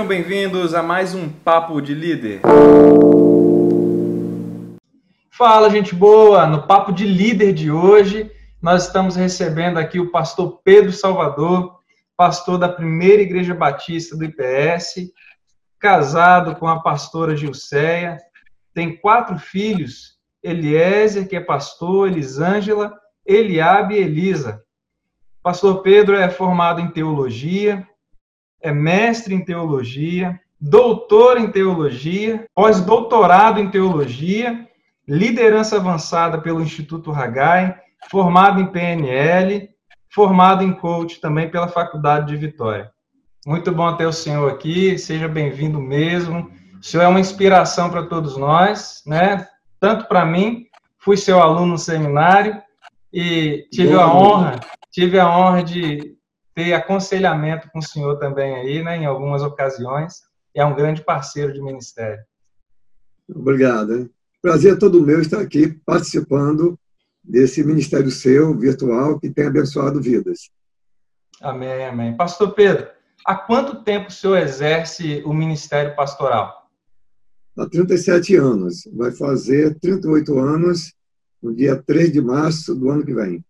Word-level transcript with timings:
Sejam 0.00 0.08
bem-vindos 0.08 0.72
a 0.72 0.82
mais 0.82 1.14
um 1.14 1.28
Papo 1.28 1.78
de 1.78 1.92
Líder. 1.92 2.40
Fala, 5.30 5.68
gente 5.68 5.94
boa! 5.94 6.46
No 6.46 6.66
Papo 6.66 6.90
de 6.90 7.04
Líder 7.04 7.52
de 7.52 7.70
hoje, 7.70 8.30
nós 8.62 8.86
estamos 8.86 9.14
recebendo 9.14 9.76
aqui 9.76 10.00
o 10.00 10.10
pastor 10.10 10.58
Pedro 10.64 10.90
Salvador, 10.90 11.80
pastor 12.16 12.56
da 12.56 12.66
primeira 12.66 13.20
Igreja 13.20 13.54
Batista 13.54 14.16
do 14.16 14.24
IPS, 14.24 15.12
casado 15.78 16.56
com 16.56 16.66
a 16.66 16.80
pastora 16.80 17.36
Gilceia, 17.36 18.16
tem 18.72 18.96
quatro 18.96 19.38
filhos, 19.38 20.16
Eliezer, 20.42 21.28
que 21.28 21.36
é 21.36 21.40
pastor, 21.40 22.08
Elisângela, 22.08 22.98
Eliabe 23.26 23.96
e 23.96 23.98
Elisa. 23.98 24.62
Pastor 25.42 25.82
Pedro 25.82 26.16
é 26.16 26.30
formado 26.30 26.80
em 26.80 26.88
teologia, 26.88 27.86
é 28.62 28.72
mestre 28.72 29.34
em 29.34 29.44
teologia, 29.44 30.38
doutor 30.60 31.38
em 31.38 31.50
teologia, 31.50 32.46
pós-doutorado 32.54 33.60
em 33.60 33.70
teologia, 33.70 34.68
liderança 35.08 35.76
avançada 35.76 36.38
pelo 36.40 36.62
Instituto 36.62 37.10
Hagai, 37.10 37.76
formado 38.10 38.60
em 38.60 38.66
PNL, 38.66 39.68
formado 40.08 40.62
em 40.62 40.72
coach 40.72 41.20
também 41.20 41.48
pela 41.48 41.68
Faculdade 41.68 42.28
de 42.28 42.36
Vitória. 42.36 42.90
Muito 43.46 43.72
bom 43.72 43.96
ter 43.96 44.06
o 44.06 44.12
senhor 44.12 44.52
aqui, 44.52 44.98
seja 44.98 45.26
bem-vindo 45.26 45.80
mesmo. 45.80 46.50
O 46.78 46.84
senhor 46.84 47.04
é 47.04 47.08
uma 47.08 47.20
inspiração 47.20 47.90
para 47.90 48.04
todos 48.04 48.36
nós, 48.36 49.02
né? 49.06 49.46
Tanto 49.78 50.06
para 50.06 50.26
mim, 50.26 50.66
fui 50.98 51.16
seu 51.16 51.40
aluno 51.40 51.72
no 51.72 51.78
seminário 51.78 52.60
e 53.12 53.66
tive 53.72 53.94
a 53.94 54.06
honra, 54.06 54.60
tive 54.92 55.18
a 55.18 55.28
honra 55.28 55.62
de 55.62 56.16
ter 56.54 56.72
aconselhamento 56.72 57.70
com 57.70 57.78
o 57.78 57.82
senhor 57.82 58.18
também 58.18 58.54
aí, 58.54 58.82
né, 58.82 58.96
em 58.96 59.06
algumas 59.06 59.42
ocasiões. 59.42 60.22
É 60.54 60.64
um 60.64 60.74
grande 60.74 61.02
parceiro 61.02 61.52
de 61.52 61.62
ministério. 61.62 62.22
Obrigado. 63.28 64.10
Prazer 64.42 64.74
é 64.74 64.78
todo 64.78 65.02
meu 65.02 65.20
estar 65.20 65.40
aqui 65.40 65.68
participando 65.84 66.78
desse 67.22 67.62
ministério 67.62 68.10
seu, 68.10 68.56
virtual, 68.56 69.20
que 69.20 69.30
tem 69.30 69.46
abençoado 69.46 70.00
vidas. 70.00 70.50
Amém, 71.40 71.84
amém. 71.86 72.16
Pastor 72.16 72.52
Pedro, 72.52 72.88
há 73.24 73.34
quanto 73.34 73.84
tempo 73.84 74.08
o 74.08 74.12
senhor 74.12 74.38
exerce 74.38 75.22
o 75.24 75.32
ministério 75.32 75.94
pastoral? 75.94 76.68
Há 77.56 77.68
37 77.68 78.36
anos. 78.36 78.88
Vai 78.92 79.12
fazer 79.12 79.78
38 79.78 80.38
anos 80.38 80.94
no 81.42 81.54
dia 81.54 81.76
3 81.76 82.12
de 82.12 82.20
março 82.20 82.74
do 82.74 82.90
ano 82.90 83.04
que 83.04 83.14
vem. 83.14 83.44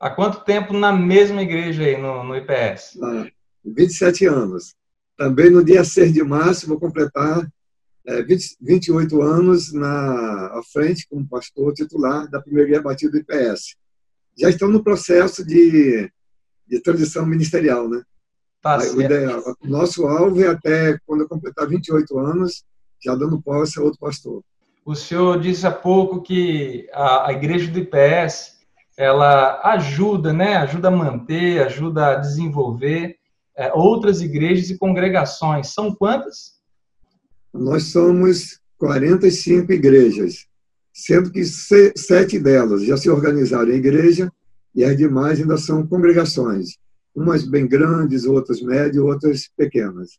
Há 0.00 0.08
quanto 0.08 0.40
tempo 0.40 0.72
na 0.72 0.90
mesma 0.90 1.42
igreja 1.42 1.84
aí, 1.84 2.00
no, 2.00 2.24
no 2.24 2.34
IPS? 2.34 2.98
Há 3.02 3.26
27 3.62 4.24
anos. 4.24 4.74
Também 5.14 5.50
no 5.50 5.62
dia 5.62 5.84
6 5.84 6.14
de 6.14 6.24
março 6.24 6.66
vou 6.66 6.80
completar 6.80 7.46
é, 8.06 8.22
20, 8.22 8.56
28 8.62 9.20
anos 9.20 9.74
na 9.74 10.58
à 10.58 10.62
frente 10.72 11.06
como 11.06 11.28
pastor 11.28 11.74
titular 11.74 12.26
da 12.30 12.40
primeira 12.40 12.80
batida 12.80 13.12
do 13.12 13.18
IPS. 13.18 13.76
Já 14.38 14.48
estão 14.48 14.68
no 14.68 14.82
processo 14.82 15.44
de, 15.44 16.10
de 16.66 16.80
transição 16.80 17.26
ministerial, 17.26 17.86
né? 17.86 18.02
Tá 18.62 18.78
o 18.78 19.02
ideal, 19.02 19.42
nosso 19.62 20.06
alvo 20.06 20.42
é 20.42 20.48
até 20.48 20.98
quando 21.06 21.22
eu 21.22 21.28
completar 21.28 21.66
28 21.66 22.18
anos, 22.18 22.64
já 23.02 23.14
dando 23.14 23.40
posse 23.40 23.78
a 23.78 23.82
outro 23.82 23.98
pastor. 23.98 24.42
O 24.84 24.94
senhor 24.94 25.38
disse 25.40 25.66
há 25.66 25.70
pouco 25.70 26.22
que 26.22 26.88
a, 26.92 27.28
a 27.28 27.32
igreja 27.32 27.70
do 27.70 27.78
IPS 27.78 28.59
ela 29.00 29.62
ajuda, 29.64 30.30
né? 30.30 30.56
Ajuda 30.56 30.88
a 30.88 30.90
manter, 30.90 31.62
ajuda 31.62 32.08
a 32.08 32.14
desenvolver 32.16 33.16
é, 33.56 33.72
outras 33.72 34.20
igrejas 34.20 34.68
e 34.68 34.76
congregações. 34.76 35.68
São 35.68 35.94
quantas? 35.94 36.60
Nós 37.52 37.84
somos 37.84 38.60
45 38.76 39.72
igrejas, 39.72 40.46
sendo 40.92 41.32
que 41.32 41.42
sete 41.44 42.38
delas 42.38 42.84
já 42.84 42.98
se 42.98 43.08
organizaram 43.08 43.70
em 43.70 43.76
igreja 43.76 44.30
e 44.74 44.84
as 44.84 44.94
demais 44.98 45.40
ainda 45.40 45.56
são 45.56 45.86
congregações. 45.86 46.76
Umas 47.14 47.42
bem 47.42 47.66
grandes, 47.66 48.26
outras 48.26 48.60
médias, 48.60 49.02
outras 49.02 49.48
pequenas. 49.56 50.18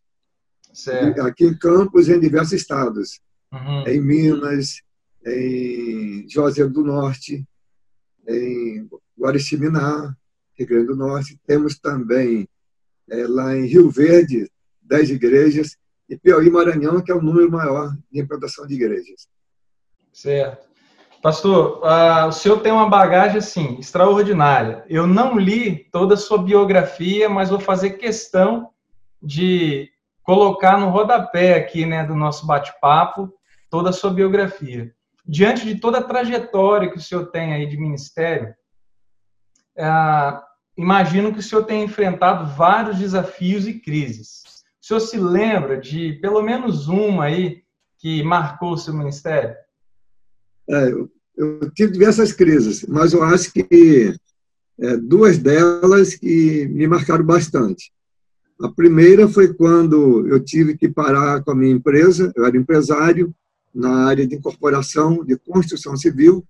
Certo. 0.74 1.22
Aqui 1.22 1.46
em 1.46 1.56
Campos, 1.56 2.10
em 2.10 2.20
diversos 2.20 2.54
estados. 2.54 3.20
Uhum. 3.54 3.88
Em 3.88 4.02
Minas, 4.02 4.82
em 5.24 6.26
Juazeiro 6.28 6.72
do 6.72 6.84
Norte, 6.84 7.46
em 8.28 8.88
Guariciminá, 9.18 10.16
Rio 10.58 10.68
Grande 10.68 10.88
do 10.88 10.96
Norte. 10.96 11.40
Temos 11.46 11.80
também 11.80 12.48
é, 13.10 13.28
lá 13.28 13.56
em 13.56 13.66
Rio 13.66 13.90
Verde, 13.90 14.50
dez 14.82 15.10
igrejas, 15.10 15.78
e 16.10 16.18
Piauí 16.18 16.50
Maranhão, 16.50 17.02
que 17.02 17.12
é 17.12 17.16
o 17.16 17.22
número 17.22 17.50
maior 17.50 17.96
de 18.12 18.20
implantação 18.20 18.68
de 18.68 18.76
igrejas. 18.76 19.28
Certo. 20.12 20.70
Pastor, 21.22 21.82
uh, 21.84 22.28
o 22.28 22.32
senhor 22.32 22.60
tem 22.62 22.72
uma 22.72 22.90
bagagem 22.90 23.38
assim 23.38 23.78
extraordinária. 23.80 24.84
Eu 24.90 25.06
não 25.06 25.38
li 25.38 25.88
toda 25.92 26.16
a 26.16 26.18
sua 26.18 26.42
biografia, 26.42 27.30
mas 27.30 27.50
vou 27.50 27.60
fazer 27.60 27.92
questão 27.92 28.72
de 29.22 29.90
colocar 30.24 30.80
no 30.80 30.90
rodapé 30.90 31.56
aqui, 31.56 31.86
né, 31.86 32.04
do 32.04 32.16
nosso 32.16 32.46
bate-papo, 32.48 33.32
toda 33.70 33.92
a 33.92 33.94
sua 33.94 34.12
biografia 34.12 34.94
diante 35.26 35.66
de 35.66 35.80
toda 35.80 36.00
a 36.00 36.04
trajetória 36.04 36.90
que 36.90 36.98
o 36.98 37.02
senhor 37.02 37.28
tem 37.28 37.54
aí 37.54 37.68
de 37.68 37.78
ministério, 37.78 38.54
é, 39.78 39.88
imagino 40.78 41.32
que 41.34 41.40
o 41.40 41.44
senhor 41.44 41.64
tenha 41.64 41.84
enfrentado 41.84 42.56
vários 42.56 42.98
desafios 42.98 43.68
e 43.68 43.80
crises. 43.80 44.44
O 44.82 44.86
senhor 44.86 45.00
se 45.00 45.18
lembra 45.18 45.80
de 45.80 46.14
pelo 46.22 46.42
menos 46.42 46.88
uma 46.88 47.26
aí 47.26 47.62
que 48.00 48.24
marcou 48.24 48.74
o 48.74 48.78
seu 48.78 48.94
ministério? 48.94 49.56
É, 50.68 50.92
eu, 50.92 51.10
eu, 51.38 51.72
tive 51.72 51.92
diversas 51.92 52.34
crises, 52.34 52.86
mas 52.88 53.14
eu 53.14 53.24
acho 53.24 53.54
que 53.54 54.16
é, 54.80 54.98
duas 54.98 55.38
delas 55.38 56.16
que 56.16 56.68
me 56.68 56.88
marcaram 56.88 57.24
bastante. 57.24 57.94
A 58.60 58.70
primeira 58.70 59.28
foi 59.28 59.54
quando 59.54 60.28
eu 60.28 60.44
tive 60.44 60.78
que 60.78 60.90
parar 60.90 61.44
com 61.44 61.52
a 61.52 61.56
minha 61.56 61.74
empresa, 61.74 62.32
eu 62.36 62.46
era 62.46 62.58
empresário, 62.58 63.34
na 63.74 64.06
área 64.08 64.28
de 64.28 64.36
incorporação 64.36 65.24
de 65.24 65.38
construção 65.38 65.96
civil 65.96 66.46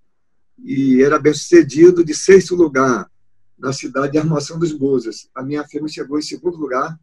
e 0.57 1.01
era 1.01 1.19
bem 1.19 1.33
sucedido 1.33 2.03
de 2.03 2.13
sexto 2.13 2.55
lugar 2.55 3.09
na 3.57 3.71
cidade 3.71 4.13
de 4.13 4.17
Armação 4.17 4.57
dos 4.57 4.71
Búzios. 4.71 5.29
A 5.33 5.43
minha 5.43 5.63
firma 5.67 5.87
chegou 5.87 6.17
em 6.17 6.21
segundo 6.21 6.57
lugar 6.57 6.99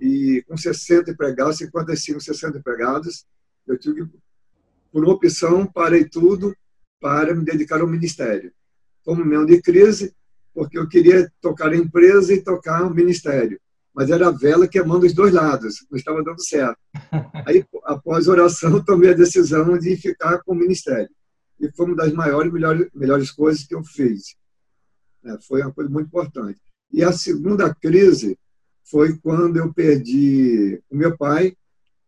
e 0.00 0.42
com 0.46 0.56
60 0.56 1.10
empregados, 1.10 1.58
55, 1.58 2.20
60 2.20 2.58
empregados, 2.58 3.24
eu 3.66 3.78
tive, 3.78 4.08
por 4.92 5.06
opção, 5.08 5.66
parei 5.66 6.04
tudo 6.04 6.54
para 7.00 7.34
me 7.34 7.44
dedicar 7.44 7.80
ao 7.80 7.86
ministério. 7.86 8.52
Foi 9.04 9.14
um 9.14 9.18
momento 9.18 9.46
de 9.46 9.62
crise, 9.62 10.14
porque 10.52 10.78
eu 10.78 10.88
queria 10.88 11.30
tocar 11.40 11.70
a 11.70 11.76
empresa 11.76 12.32
e 12.34 12.42
tocar 12.42 12.82
o 12.82 12.94
ministério 12.94 13.60
mas 13.94 14.10
era 14.10 14.28
a 14.28 14.30
vela 14.30 14.68
queimando 14.68 15.06
os 15.06 15.12
dois 15.12 15.32
lados, 15.32 15.84
não 15.90 15.98
estava 15.98 16.22
dando 16.22 16.42
certo. 16.42 16.78
Aí, 17.46 17.64
após 17.84 18.28
oração, 18.28 18.82
tomei 18.84 19.10
a 19.10 19.16
decisão 19.16 19.76
de 19.78 19.96
ficar 19.96 20.42
com 20.42 20.52
o 20.52 20.56
ministério. 20.56 21.10
E 21.58 21.70
foi 21.72 21.86
uma 21.86 21.96
das 21.96 22.12
maiores, 22.12 22.52
melhores, 22.52 22.88
melhores 22.94 23.30
coisas 23.30 23.64
que 23.64 23.74
eu 23.74 23.82
fiz. 23.84 24.36
É, 25.24 25.36
foi 25.46 25.60
uma 25.60 25.72
coisa 25.72 25.90
muito 25.90 26.06
importante. 26.06 26.58
E 26.92 27.04
a 27.04 27.12
segunda 27.12 27.74
crise 27.74 28.38
foi 28.84 29.16
quando 29.18 29.58
eu 29.58 29.72
perdi 29.72 30.80
o 30.90 30.96
meu 30.96 31.16
pai, 31.16 31.54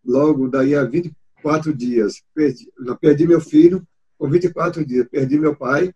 logo 0.04 0.48
daí 0.48 0.74
a 0.74 0.84
24 0.84 1.74
dias. 1.74 2.22
Perdi, 2.34 2.72
não, 2.78 2.96
perdi 2.96 3.26
meu 3.26 3.40
filho 3.40 3.86
com 4.18 4.30
24 4.30 4.84
dias, 4.84 5.06
perdi 5.08 5.38
meu 5.38 5.54
pai. 5.54 5.92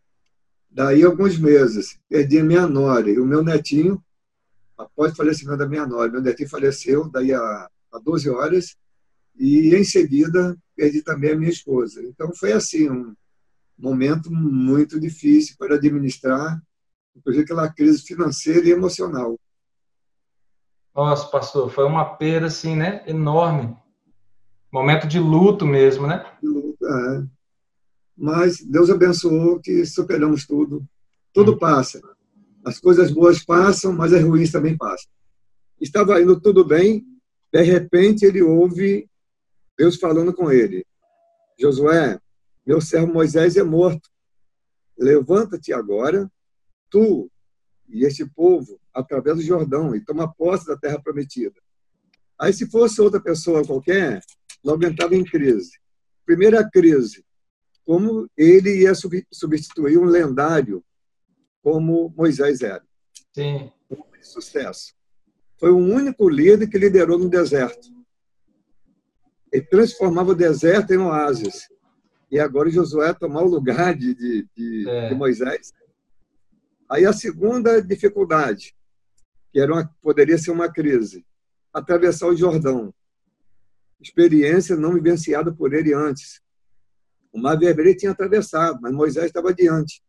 Daí 0.70 1.02
alguns 1.02 1.38
meses, 1.38 1.98
perdi 2.08 2.42
minha 2.42 2.66
nora 2.66 3.08
e 3.08 3.18
o 3.18 3.24
meu 3.24 3.42
netinho, 3.42 4.02
após 4.76 5.12
o 5.12 5.16
falecimento 5.16 5.58
da 5.58 5.68
minha 5.68 5.86
nora. 5.86 6.10
Meu 6.10 6.20
netinho 6.20 6.48
faleceu 6.48 7.08
daí 7.08 7.32
a, 7.32 7.68
a 7.92 7.98
12 7.98 8.28
horas 8.30 8.76
e, 9.38 9.74
em 9.74 9.84
seguida, 9.84 10.56
perdi 10.74 11.02
também 11.02 11.32
a 11.32 11.36
minha 11.36 11.50
esposa. 11.50 12.02
Então, 12.02 12.32
foi 12.34 12.52
assim, 12.52 12.90
um 12.90 13.14
momento 13.78 14.30
muito 14.30 14.98
difícil 15.00 15.56
para 15.58 15.76
administrar, 15.76 16.60
inclusive 17.14 17.44
aquela 17.44 17.72
crise 17.72 18.02
financeira 18.02 18.66
e 18.66 18.72
emocional. 18.72 19.38
Nossa, 20.94 21.28
pastor, 21.28 21.70
foi 21.70 21.84
uma 21.84 22.16
perda, 22.16 22.46
assim, 22.46 22.74
né, 22.74 23.02
enorme. 23.06 23.76
Momento 24.72 25.06
de 25.06 25.18
luto 25.18 25.66
mesmo, 25.66 26.06
né? 26.06 26.24
Luto, 26.42 26.86
é. 26.86 27.26
Mas 28.16 28.60
Deus 28.64 28.88
abençoou 28.88 29.60
que 29.60 29.84
superamos 29.84 30.46
tudo. 30.46 30.82
Tudo 31.32 31.52
hum. 31.52 31.58
passa. 31.58 32.00
As 32.66 32.80
coisas 32.80 33.12
boas 33.12 33.44
passam, 33.44 33.92
mas 33.92 34.12
as 34.12 34.24
ruins 34.24 34.50
também 34.50 34.76
passam. 34.76 35.08
Estava 35.80 36.20
indo 36.20 36.40
tudo 36.40 36.64
bem, 36.64 37.06
de 37.52 37.62
repente 37.62 38.24
ele 38.24 38.42
ouve 38.42 39.08
Deus 39.78 39.94
falando 39.96 40.34
com 40.34 40.50
ele: 40.50 40.84
Josué, 41.56 42.18
meu 42.66 42.80
servo 42.80 43.12
Moisés 43.12 43.56
é 43.56 43.62
morto. 43.62 44.10
Levanta-te 44.98 45.72
agora, 45.72 46.28
tu 46.90 47.30
e 47.88 48.04
este 48.04 48.26
povo, 48.26 48.80
através 48.92 49.36
do 49.36 49.42
Jordão, 49.42 49.94
e 49.94 50.04
toma 50.04 50.34
posse 50.34 50.66
da 50.66 50.76
terra 50.76 51.00
prometida. 51.00 51.54
Aí, 52.36 52.52
se 52.52 52.68
fosse 52.68 53.00
outra 53.00 53.20
pessoa 53.20 53.64
qualquer, 53.64 54.20
logo 54.64 54.84
entrava 54.84 55.14
em 55.14 55.22
crise. 55.24 55.78
Primeira 56.24 56.68
crise, 56.68 57.24
como 57.84 58.28
ele 58.36 58.82
ia 58.82 58.92
substituir 59.32 59.98
um 59.98 60.04
lendário 60.04 60.84
como 61.66 62.14
Moisés 62.16 62.60
era. 62.60 62.80
Sim. 63.34 63.72
Sucesso. 64.22 64.94
Foi 65.58 65.72
o 65.72 65.76
único 65.76 66.28
líder 66.28 66.68
que 66.68 66.78
liderou 66.78 67.18
no 67.18 67.28
deserto. 67.28 67.88
Ele 69.50 69.64
transformava 69.66 70.30
o 70.30 70.34
deserto 70.36 70.92
em 70.92 70.98
oásis. 70.98 71.68
E 72.30 72.38
agora 72.38 72.70
Josué 72.70 73.12
tomar 73.14 73.42
o 73.42 73.48
lugar 73.48 73.96
de, 73.96 74.14
de, 74.14 74.48
de, 74.56 74.88
é. 74.88 75.08
de 75.08 75.16
Moisés. 75.16 75.72
Aí 76.88 77.04
a 77.04 77.12
segunda 77.12 77.82
dificuldade, 77.82 78.72
que 79.52 79.58
era 79.58 79.72
uma, 79.72 79.92
poderia 80.00 80.38
ser 80.38 80.52
uma 80.52 80.72
crise, 80.72 81.26
atravessar 81.72 82.28
o 82.28 82.36
Jordão. 82.36 82.94
Experiência 84.00 84.76
não 84.76 84.94
vivenciada 84.94 85.52
por 85.52 85.74
ele 85.74 85.92
antes. 85.92 86.40
O 87.32 87.40
mar 87.40 87.58
vermelho 87.58 87.96
tinha 87.96 88.12
atravessado, 88.12 88.78
mas 88.80 88.92
Moisés 88.92 89.26
estava 89.26 89.50
adiante. 89.50 90.05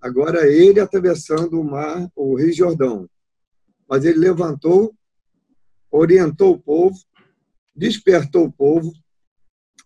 Agora 0.00 0.46
ele 0.46 0.80
atravessando 0.80 1.60
o 1.60 1.64
mar, 1.64 2.10
o 2.16 2.34
Rio 2.36 2.52
Jordão. 2.52 3.08
Mas 3.88 4.04
ele 4.04 4.18
levantou, 4.18 4.94
orientou 5.90 6.54
o 6.54 6.58
povo, 6.58 6.96
despertou 7.74 8.46
o 8.46 8.52
povo, 8.52 8.92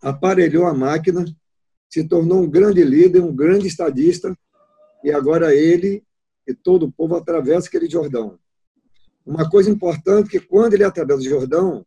aparelhou 0.00 0.66
a 0.66 0.74
máquina, 0.74 1.24
se 1.88 2.06
tornou 2.06 2.42
um 2.42 2.50
grande 2.50 2.84
líder, 2.84 3.22
um 3.22 3.34
grande 3.34 3.66
estadista, 3.66 4.36
e 5.02 5.10
agora 5.10 5.54
ele 5.54 6.04
e 6.46 6.54
todo 6.54 6.86
o 6.86 6.92
povo 6.92 7.16
atravessa 7.16 7.68
aquele 7.68 7.88
Jordão. 7.88 8.38
Uma 9.24 9.48
coisa 9.48 9.70
importante 9.70 10.28
que 10.28 10.40
quando 10.40 10.74
ele 10.74 10.84
atravessa 10.84 11.20
o 11.20 11.24
Jordão, 11.24 11.86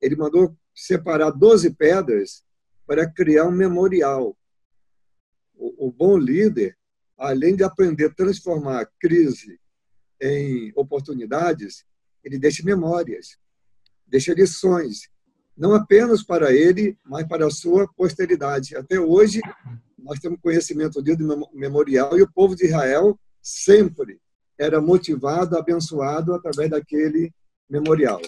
ele 0.00 0.14
mandou 0.14 0.56
separar 0.74 1.30
12 1.30 1.70
pedras 1.74 2.44
para 2.86 3.10
criar 3.10 3.46
um 3.46 3.50
memorial. 3.50 4.36
O, 5.56 5.88
o 5.88 5.90
bom 5.92 6.16
líder, 6.16 6.76
além 7.18 7.56
de 7.56 7.64
aprender 7.64 8.06
a 8.06 8.14
transformar 8.14 8.80
a 8.82 8.88
crise 9.00 9.58
em 10.20 10.72
oportunidades, 10.74 11.84
ele 12.22 12.38
deixa 12.38 12.64
memórias, 12.64 13.38
deixa 14.06 14.34
lições, 14.34 15.08
não 15.56 15.74
apenas 15.74 16.22
para 16.22 16.52
ele, 16.52 16.96
mas 17.04 17.26
para 17.26 17.46
a 17.46 17.50
sua 17.50 17.88
posteridade. 17.94 18.76
Até 18.76 19.00
hoje, 19.00 19.40
nós 19.98 20.18
temos 20.18 20.40
conhecimento 20.40 21.02
do 21.02 21.48
memorial 21.52 22.18
e 22.18 22.22
o 22.22 22.30
povo 22.30 22.54
de 22.54 22.66
Israel 22.66 23.18
sempre 23.40 24.20
era 24.58 24.80
motivado, 24.80 25.56
abençoado 25.56 26.34
através 26.34 26.70
daquele 26.70 27.32
memorial. 27.68 28.20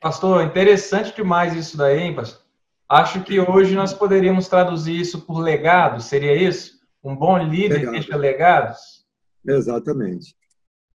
Pastor, 0.00 0.44
interessante 0.44 1.14
demais 1.14 1.54
isso 1.54 1.76
daí, 1.76 1.98
hein, 1.98 2.14
pastor? 2.14 2.42
Acho 2.88 3.22
que 3.22 3.38
hoje 3.38 3.74
nós 3.74 3.92
poderíamos 3.92 4.48
traduzir 4.48 4.98
isso 4.98 5.20
por 5.20 5.40
legado, 5.40 6.00
seria 6.00 6.34
isso? 6.34 6.77
Um 7.02 7.16
bom 7.16 7.38
líder 7.38 7.78
legado. 7.78 7.92
deixa 7.92 8.16
legados? 8.16 9.06
Exatamente, 9.46 10.36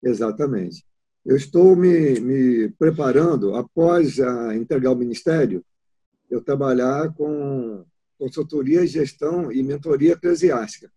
exatamente. 0.03 0.85
Eu 1.25 1.37
estou 1.37 1.77
me, 1.77 2.19
me 2.21 2.71
preparando, 2.71 3.55
após 3.55 4.19
a 4.21 4.55
entregar 4.55 4.91
o 4.91 4.97
ministério, 4.97 5.65
eu 6.31 6.43
trabalhar 6.43 7.13
com 7.13 7.85
consultoria, 8.19 8.87
gestão 8.87 9.53
e 9.53 9.63
mentoria 9.63 10.13
eclesiástica. 10.13 10.91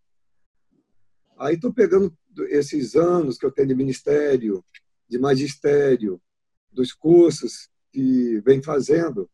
Aí 1.38 1.56
estou 1.56 1.74
pegando 1.74 2.16
esses 2.50 2.96
anos 2.96 3.38
que 3.38 3.46
eu 3.46 3.52
tenho 3.52 3.68
de 3.68 3.76
ministério, 3.76 4.64
de 5.10 5.20
magistério, 5.20 6.22
dos 6.72 6.94
cursos 6.94 7.70
que 7.92 8.40
vem 8.42 8.62
fazendo, 8.64 9.30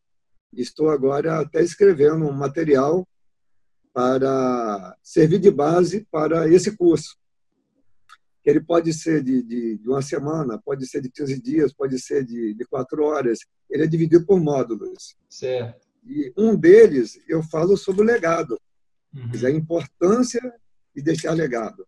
Estou 0.52 0.90
agora 0.90 1.40
até 1.40 1.62
escrevendo 1.62 2.26
um 2.26 2.32
material 2.32 3.06
para 3.92 4.96
servir 5.02 5.38
de 5.38 5.50
base 5.50 6.06
para 6.10 6.48
esse 6.48 6.76
curso. 6.76 7.18
Ele 8.44 8.60
pode 8.60 8.92
ser 8.94 9.22
de, 9.22 9.42
de, 9.42 9.78
de 9.78 9.88
uma 9.88 10.00
semana, 10.00 10.60
pode 10.64 10.86
ser 10.86 11.02
de 11.02 11.10
15 11.10 11.40
dias, 11.42 11.72
pode 11.72 11.98
ser 11.98 12.24
de, 12.24 12.54
de 12.54 12.64
quatro 12.64 13.04
horas. 13.04 13.40
Ele 13.68 13.84
é 13.84 13.86
dividido 13.86 14.24
por 14.24 14.40
módulos. 14.40 15.16
Certo. 15.28 15.86
E 16.06 16.32
um 16.36 16.56
deles 16.56 17.20
eu 17.28 17.42
falo 17.42 17.76
sobre 17.76 18.02
o 18.02 18.04
legado, 18.04 18.58
uhum. 19.14 19.46
a 19.46 19.50
importância 19.50 20.40
de 20.94 21.02
deixar 21.02 21.32
legado. 21.34 21.86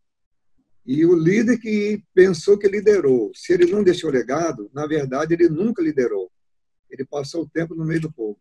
E 0.85 1.07
o 1.07 1.15
líder 1.15 1.59
que 1.59 2.03
pensou 2.13 2.59
que 2.59 2.69
liderou, 2.69 3.31
se 3.35 3.53
ele 3.53 3.71
não 3.71 3.83
deixou 3.83 4.11
legado, 4.11 4.71
na 4.75 4.87
verdade 4.87 5.33
ele 5.33 5.49
nunca 5.49 5.83
liderou. 5.83 6.31
Ele 6.91 7.05
passou 7.07 7.45
o 7.45 7.49
tempo 7.49 7.75
no 7.75 7.85
meio 7.85 8.03
do 8.03 8.13
povo 8.13 8.39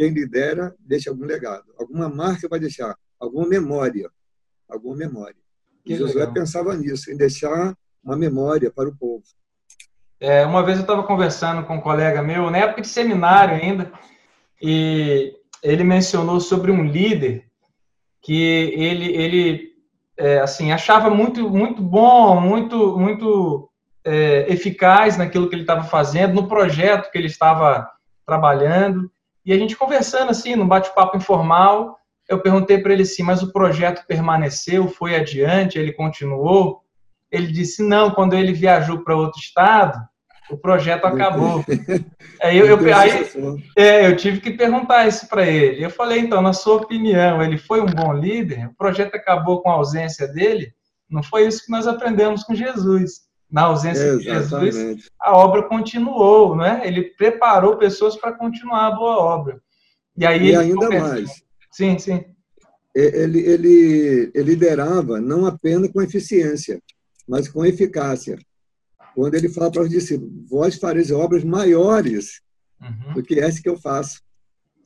quem 0.00 0.08
lidera 0.14 0.74
deixa 0.78 1.10
algum 1.10 1.26
legado, 1.26 1.74
alguma 1.78 2.08
marca 2.08 2.48
vai 2.48 2.58
deixar, 2.58 2.96
alguma 3.20 3.46
memória, 3.46 4.10
alguma 4.66 4.96
memória. 4.96 5.36
E 5.84 5.94
Josué 5.94 6.20
legal. 6.20 6.32
pensava 6.32 6.74
nisso, 6.74 7.12
em 7.12 7.16
deixar 7.18 7.76
uma 8.02 8.16
memória 8.16 8.70
para 8.70 8.88
o 8.88 8.96
povo. 8.96 9.22
É, 10.18 10.46
uma 10.46 10.64
vez 10.64 10.78
eu 10.78 10.84
estava 10.84 11.02
conversando 11.02 11.66
com 11.66 11.76
um 11.76 11.80
colega 11.82 12.22
meu, 12.22 12.50
na 12.50 12.56
época 12.56 12.80
de 12.80 12.88
seminário 12.88 13.56
ainda, 13.56 13.92
e 14.62 15.36
ele 15.62 15.84
mencionou 15.84 16.40
sobre 16.40 16.70
um 16.70 16.82
líder 16.82 17.44
que 18.22 18.72
ele, 18.72 19.14
ele 19.14 19.72
é, 20.16 20.38
assim, 20.38 20.72
achava 20.72 21.10
muito, 21.10 21.50
muito 21.50 21.82
bom, 21.82 22.40
muito, 22.40 22.98
muito 22.98 23.70
é, 24.02 24.50
eficaz 24.50 25.18
naquilo 25.18 25.46
que 25.46 25.54
ele 25.54 25.62
estava 25.64 25.84
fazendo, 25.84 26.36
no 26.36 26.48
projeto 26.48 27.10
que 27.10 27.18
ele 27.18 27.26
estava 27.26 27.86
trabalhando. 28.24 29.10
E 29.50 29.52
a 29.52 29.58
gente 29.58 29.76
conversando 29.76 30.30
assim, 30.30 30.54
num 30.54 30.68
bate-papo 30.68 31.16
informal, 31.16 31.98
eu 32.28 32.40
perguntei 32.40 32.78
para 32.78 32.92
ele 32.92 33.02
assim, 33.02 33.24
mas 33.24 33.42
o 33.42 33.52
projeto 33.52 34.06
permaneceu, 34.06 34.86
foi 34.86 35.16
adiante, 35.16 35.76
ele 35.76 35.92
continuou? 35.92 36.84
Ele 37.32 37.48
disse, 37.48 37.82
não, 37.82 38.12
quando 38.12 38.34
ele 38.34 38.52
viajou 38.52 39.02
para 39.02 39.16
outro 39.16 39.40
estado, 39.40 39.98
o 40.52 40.56
projeto 40.56 41.04
acabou. 41.04 41.64
aí 42.40 42.58
eu, 42.58 42.66
eu, 42.66 42.96
aí, 42.96 43.28
é, 43.76 44.06
eu 44.06 44.16
tive 44.16 44.40
que 44.40 44.52
perguntar 44.52 45.08
isso 45.08 45.28
para 45.28 45.44
ele. 45.44 45.84
Eu 45.84 45.90
falei, 45.90 46.20
então, 46.20 46.40
na 46.40 46.52
sua 46.52 46.76
opinião, 46.76 47.42
ele 47.42 47.58
foi 47.58 47.80
um 47.80 47.86
bom 47.86 48.12
líder? 48.12 48.68
O 48.68 48.76
projeto 48.76 49.16
acabou 49.16 49.62
com 49.62 49.70
a 49.70 49.74
ausência 49.74 50.28
dele? 50.28 50.72
Não 51.10 51.24
foi 51.24 51.48
isso 51.48 51.66
que 51.66 51.72
nós 51.72 51.88
aprendemos 51.88 52.44
com 52.44 52.54
Jesus 52.54 53.28
na 53.50 53.62
ausência 53.62 54.02
Exatamente. 54.02 54.70
de 54.72 54.78
Jesus, 54.78 55.10
a 55.20 55.36
obra 55.36 55.64
continuou, 55.64 56.56
né? 56.56 56.82
Ele 56.84 57.02
preparou 57.02 57.76
pessoas 57.76 58.16
para 58.16 58.32
continuar 58.32 58.86
a 58.86 58.90
boa 58.92 59.16
obra. 59.18 59.60
E 60.16 60.24
aí 60.24 60.50
e 60.50 60.56
ainda 60.56 60.88
mais. 60.88 61.42
Sim, 61.70 61.98
sim. 61.98 62.24
Ele, 62.94 63.40
ele, 63.40 64.30
ele 64.34 64.50
liderava 64.50 65.20
não 65.20 65.46
apenas 65.46 65.90
com 65.90 66.02
eficiência, 66.02 66.80
mas 67.28 67.48
com 67.48 67.64
eficácia. 67.64 68.38
Quando 69.14 69.34
ele 69.34 69.48
fala 69.48 69.70
para 69.70 69.82
os 69.82 69.90
discípulos, 69.90 70.32
vós 70.48 70.76
fareis 70.76 71.10
obras 71.10 71.44
maiores 71.44 72.40
uhum. 72.80 73.14
do 73.14 73.22
que 73.22 73.38
essa 73.38 73.62
que 73.62 73.68
eu 73.68 73.76
faço. 73.76 74.20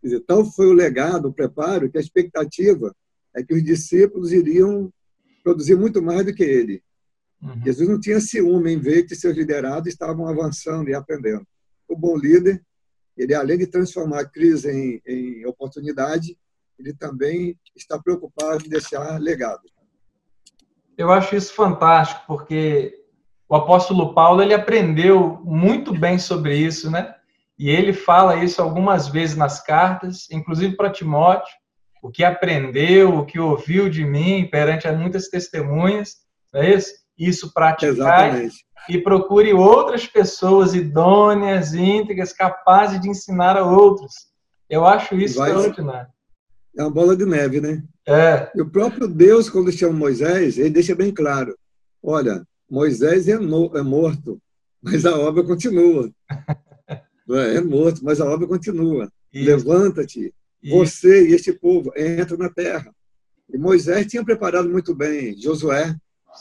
Quer 0.01 0.09
dizer, 0.09 0.21
tal 0.21 0.45
foi 0.45 0.67
o 0.67 0.73
legado, 0.73 1.29
o 1.29 1.33
preparo, 1.33 1.91
que 1.91 1.99
a 1.99 2.01
expectativa 2.01 2.95
é 3.35 3.43
que 3.43 3.55
os 3.55 3.63
discípulos 3.63 4.33
iriam 4.33 4.93
produzir 5.43 5.77
muito 5.77 6.03
mais 6.03 6.25
do 6.25 6.35
que 6.35 6.43
ele. 6.43 6.83
Uhum. 7.45 7.63
Jesus 7.63 7.89
não 7.89 8.01
tinha 8.01 8.19
ciúme 8.21 8.73
em 8.73 8.79
ver 8.79 9.03
que 9.03 9.15
seus 9.15 9.37
liderados 9.37 9.89
estavam 9.89 10.27
avançando 10.27 10.89
e 10.89 10.95
aprendendo. 10.95 11.47
O 11.87 11.95
bom 11.95 12.17
líder, 12.17 12.65
ele 13.17 13.35
além 13.35 13.59
de 13.59 13.67
transformar 13.67 14.21
a 14.21 14.29
crise 14.29 14.71
em, 14.71 15.03
em 15.07 15.47
oportunidade, 15.47 16.39
ele 16.79 16.95
também 16.95 17.59
está 17.77 17.99
preocupado 17.99 18.65
em 18.65 18.71
deixar 18.71 19.21
legado. 19.21 19.63
Eu 20.97 21.13
acho 21.13 21.37
isso 21.37 21.53
fantástico, 21.53 22.23
porque 22.27 22.99
o 23.49 23.55
apóstolo 23.55 24.15
Paulo 24.15 24.43
ele 24.43 24.55
aprendeu 24.55 25.41
muito 25.45 25.93
bem 25.93 26.19
sobre 26.19 26.57
isso, 26.57 26.91
né? 26.91 27.15
E 27.59 27.69
ele 27.69 27.93
fala 27.93 28.43
isso 28.43 28.63
algumas 28.63 29.09
vezes 29.09 29.37
nas 29.37 29.63
cartas, 29.63 30.29
inclusive 30.31 30.77
para 30.77 30.91
Timóteo, 30.91 31.55
o 32.03 32.11
que 32.11 32.25
aprendeu, 32.25 33.17
o 33.17 33.25
que 33.25 33.39
ouviu 33.39 33.89
de 33.89 34.05
mim 34.05 34.49
perante 34.51 34.91
muitas 34.91 35.29
testemunhas, 35.29 36.17
não 36.53 36.63
é 36.63 36.75
isso? 36.75 37.04
Isso 37.19 37.53
praticar 37.53 38.49
e 38.89 38.99
procure 38.99 39.53
outras 39.53 40.07
pessoas 40.07 40.75
idôneas, 40.75 41.75
íntegras, 41.75 42.33
capazes 42.33 43.01
de 43.01 43.09
ensinar 43.09 43.57
a 43.57 43.65
outros. 43.65 44.13
Eu 44.69 44.85
acho 44.85 45.15
isso 45.15 45.39
Vai, 45.39 45.51
extraordinário. 45.51 46.13
É 46.77 46.83
uma 46.83 46.91
bola 46.91 47.17
de 47.17 47.25
neve, 47.25 47.61
né? 47.61 47.83
É. 48.07 48.51
E 48.55 48.61
o 48.61 48.69
próprio 48.69 49.07
Deus, 49.07 49.49
quando 49.49 49.73
chama 49.73 49.93
Moisés, 49.93 50.59
ele 50.59 50.71
deixa 50.71 50.95
bem 50.95 51.13
claro: 51.13 51.57
olha, 52.03 52.45
Moisés 52.69 53.29
é, 53.29 53.39
no, 53.39 53.77
é 53.77 53.83
morto, 53.83 54.41
mas 54.83 55.07
a 55.07 55.17
obra 55.17 55.45
continua. 55.45 56.11
é, 57.31 57.57
é 57.57 57.61
morto, 57.61 58.05
mas 58.05 58.21
a 58.21 58.27
obra 58.27 58.47
continua. 58.47 59.11
Levanta-te, 59.33 60.33
você 60.63 61.29
e 61.29 61.35
este 61.35 61.53
povo, 61.53 61.93
entra 61.97 62.37
na 62.37 62.49
terra. 62.49 62.95
E 63.53 63.59
Moisés 63.59 64.07
tinha 64.07 64.25
preparado 64.25 64.69
muito 64.69 64.95
bem 64.95 65.37
Josué, 65.37 65.95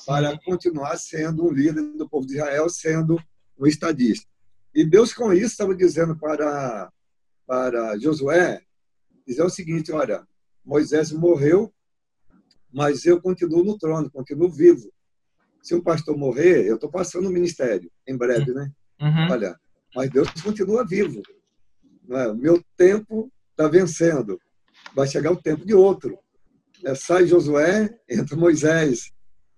para 0.06 0.38
continuar 0.40 0.98
sendo 0.98 1.46
um 1.46 1.52
líder 1.52 1.82
do 1.98 2.08
povo 2.10 2.26
de 2.26 2.34
Israel, 2.34 2.70
sendo 2.70 3.22
um 3.58 3.68
estadista. 3.68 4.28
E 4.74 4.84
Deus, 4.84 5.14
com 5.14 5.32
isso, 5.32 5.52
estava 5.52 5.76
dizendo 5.76 6.18
para, 6.18 6.92
para 7.46 7.98
Josué, 8.00 8.62
dizer 9.26 9.44
o 9.44 9.50
seguinte, 9.50 9.92
olha, 9.92 10.26
Moisés 10.66 11.12
morreu, 11.12 11.72
mas 12.72 13.06
eu 13.06 13.22
continuo 13.22 13.64
no 13.64 13.78
trono, 13.78 14.10
continuo 14.10 14.50
vivo. 14.50 14.92
Se 15.62 15.76
um 15.76 15.82
pastor 15.82 16.18
morrer, 16.18 16.66
eu 16.66 16.76
estou 16.76 16.90
passando 16.90 17.28
o 17.28 17.32
ministério, 17.32 17.90
em 18.08 18.18
breve, 18.18 18.52
né? 18.52 18.72
Uhum. 19.00 19.32
Olha, 19.32 19.60
mas 19.96 20.10
Deus 20.10 20.28
continua 20.42 20.86
vivo. 20.86 21.22
É? 22.10 22.28
O 22.28 22.36
meu 22.36 22.62
tempo 22.76 23.32
está 23.52 23.68
vencendo. 23.68 24.40
Vai 24.96 25.08
chegar 25.08 25.32
o 25.32 25.42
tempo 25.42 25.66
de 25.66 25.74
outro. 25.74 26.18
É, 26.84 26.96
sai 26.96 27.28
Josué, 27.28 27.90
entra 28.10 28.36
Moisés. 28.36 29.13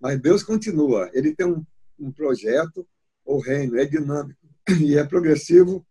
Mas 0.06 0.22
Deus 0.22 0.44
continua. 0.44 1.10
Ele 1.14 1.36
tem 1.36 1.48
um, 1.48 1.66
um 2.00 2.12
projeto, 2.12 2.88
o 3.26 3.40
reino 3.40 3.76
é 3.80 3.86
dinâmico 3.86 4.40
e 4.80 4.96
é 5.00 5.04
progressivo. 5.04 5.84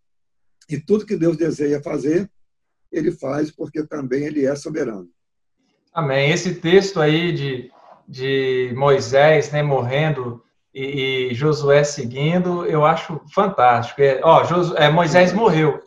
E 0.70 0.78
tudo 0.78 1.04
que 1.04 1.16
Deus 1.16 1.36
deseja 1.36 1.82
fazer, 1.82 2.30
ele 2.92 3.10
faz, 3.10 3.50
porque 3.50 3.82
também 3.84 4.22
ele 4.22 4.46
é 4.46 4.54
soberano. 4.54 5.08
Amém. 5.92 6.30
Esse 6.30 6.54
texto 6.54 7.00
aí 7.00 7.32
de, 7.32 7.72
de 8.06 8.72
Moisés 8.76 9.50
né, 9.50 9.64
morrendo 9.64 10.44
e, 10.72 11.30
e 11.30 11.34
Josué 11.34 11.82
seguindo, 11.82 12.64
eu 12.66 12.86
acho 12.86 13.20
fantástico. 13.34 14.00
É, 14.00 14.20
ó, 14.22 14.44
Josué, 14.44 14.84
é, 14.84 14.90
Moisés 14.90 15.32
morreu. 15.32 15.82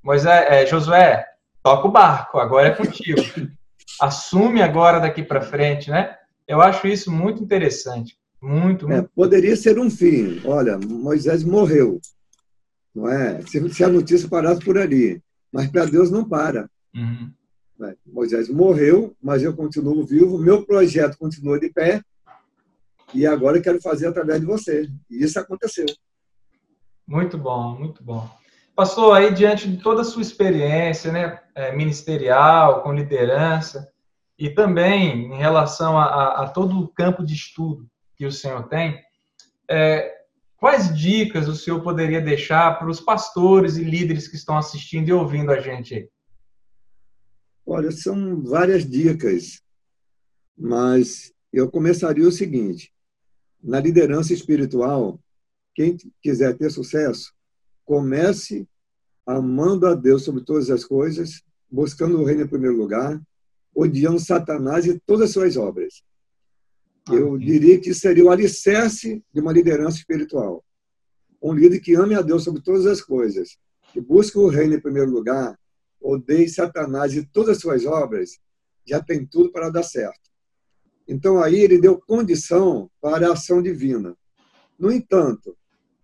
Moisés, 0.00 0.46
é, 0.48 0.64
Josué, 0.64 1.26
toca 1.60 1.88
o 1.88 1.90
barco, 1.90 2.38
agora 2.38 2.68
é 2.68 2.70
contigo. 2.70 3.20
Assume 4.00 4.62
agora 4.62 5.00
daqui 5.00 5.24
para 5.24 5.42
frente, 5.42 5.90
né? 5.90 6.16
Eu 6.46 6.60
acho 6.60 6.86
isso 6.86 7.10
muito 7.10 7.42
interessante. 7.42 8.16
Muito, 8.40 8.86
é, 8.86 8.96
muito. 8.96 9.06
É, 9.06 9.08
poderia 9.14 9.56
ser 9.56 9.78
um 9.78 9.90
fim. 9.90 10.40
Olha, 10.44 10.78
Moisés 10.78 11.42
morreu. 11.42 12.00
Não 12.94 13.08
é? 13.08 13.40
Se, 13.42 13.68
se 13.72 13.82
a 13.82 13.88
notícia 13.88 14.28
parasse 14.28 14.60
por 14.64 14.78
ali. 14.78 15.22
Mas 15.52 15.68
para 15.68 15.86
Deus 15.86 16.10
não 16.10 16.28
para. 16.28 16.68
Uhum. 16.94 17.32
É, 17.82 17.96
Moisés 18.06 18.48
morreu, 18.48 19.16
mas 19.20 19.42
eu 19.42 19.54
continuo 19.54 20.04
vivo, 20.04 20.38
meu 20.38 20.64
projeto 20.64 21.18
continua 21.18 21.58
de 21.58 21.68
pé, 21.70 22.00
e 23.12 23.26
agora 23.26 23.58
eu 23.58 23.62
quero 23.62 23.80
fazer 23.80 24.06
através 24.06 24.40
de 24.40 24.46
você. 24.46 24.88
E 25.10 25.22
isso 25.22 25.38
aconteceu. 25.38 25.86
Muito 27.06 27.36
bom, 27.36 27.76
muito 27.78 28.02
bom. 28.02 28.28
Pastor, 28.74 29.16
aí 29.16 29.32
diante 29.32 29.70
de 29.70 29.82
toda 29.82 30.00
a 30.00 30.04
sua 30.04 30.22
experiência 30.22 31.12
né, 31.12 31.40
é, 31.54 31.74
ministerial, 31.74 32.82
com 32.82 32.92
liderança, 32.92 33.88
e 34.38 34.50
também 34.50 35.32
em 35.32 35.36
relação 35.36 35.98
a, 35.98 36.04
a, 36.04 36.44
a, 36.44 36.48
todo 36.48 36.78
o 36.78 36.88
campo 36.88 37.24
de 37.24 37.34
estudo 37.34 37.88
que 38.16 38.26
o 38.26 38.32
senhor 38.32 38.68
tem, 38.68 39.00
é, 39.68 40.12
quais 40.56 40.96
dicas 40.96 41.48
o 41.48 41.54
senhor 41.54 41.82
poderia 41.82 42.20
deixar 42.20 42.78
para 42.78 42.88
os 42.88 43.00
pastores 43.00 43.76
e 43.76 43.84
líderes 43.84 44.28
que 44.28 44.36
estão 44.36 44.56
assistindo 44.56 45.08
e 45.08 45.12
ouvindo 45.12 45.50
a 45.50 45.60
gente? 45.60 46.08
Olha, 47.66 47.90
são 47.90 48.42
várias 48.42 48.88
dicas, 48.88 49.62
mas 50.56 51.32
eu 51.52 51.70
começaria 51.70 52.26
o 52.26 52.32
seguinte: 52.32 52.92
na 53.62 53.80
liderança 53.80 54.34
espiritual, 54.34 55.18
quem 55.74 55.96
quiser 56.20 56.56
ter 56.56 56.70
sucesso, 56.70 57.32
comece 57.84 58.68
amando 59.26 59.86
a 59.86 59.94
Deus 59.94 60.22
sobre 60.22 60.42
todas 60.44 60.70
as 60.70 60.84
coisas, 60.84 61.42
buscando 61.70 62.20
o 62.20 62.24
reino 62.24 62.42
em 62.42 62.48
primeiro 62.48 62.76
lugar, 62.76 63.20
odiando 63.74 64.18
Satanás 64.18 64.86
e 64.86 64.98
todas 65.00 65.28
as 65.28 65.32
suas 65.32 65.56
obras. 65.56 66.02
Eu 67.10 67.36
diria 67.36 67.78
que 67.78 67.92
seria 67.92 68.24
o 68.24 68.30
alicerce 68.30 69.22
de 69.32 69.40
uma 69.40 69.52
liderança 69.52 69.98
espiritual. 69.98 70.64
Um 71.42 71.52
líder 71.52 71.80
que 71.80 71.94
ame 71.94 72.14
a 72.14 72.22
Deus 72.22 72.44
sobre 72.44 72.62
todas 72.62 72.86
as 72.86 73.02
coisas, 73.02 73.58
que 73.92 74.00
busque 74.00 74.38
o 74.38 74.48
reino 74.48 74.74
em 74.74 74.80
primeiro 74.80 75.10
lugar, 75.10 75.58
odeie 76.00 76.48
Satanás 76.48 77.14
e 77.14 77.26
todas 77.26 77.56
as 77.56 77.62
suas 77.62 77.84
obras, 77.84 78.38
já 78.86 79.02
tem 79.02 79.26
tudo 79.26 79.50
para 79.50 79.70
dar 79.70 79.82
certo. 79.82 80.30
Então 81.06 81.42
aí 81.42 81.56
ele 81.56 81.78
deu 81.78 81.98
condição 81.98 82.90
para 83.00 83.28
a 83.28 83.32
ação 83.32 83.60
divina. 83.62 84.16
No 84.78 84.90
entanto, 84.90 85.56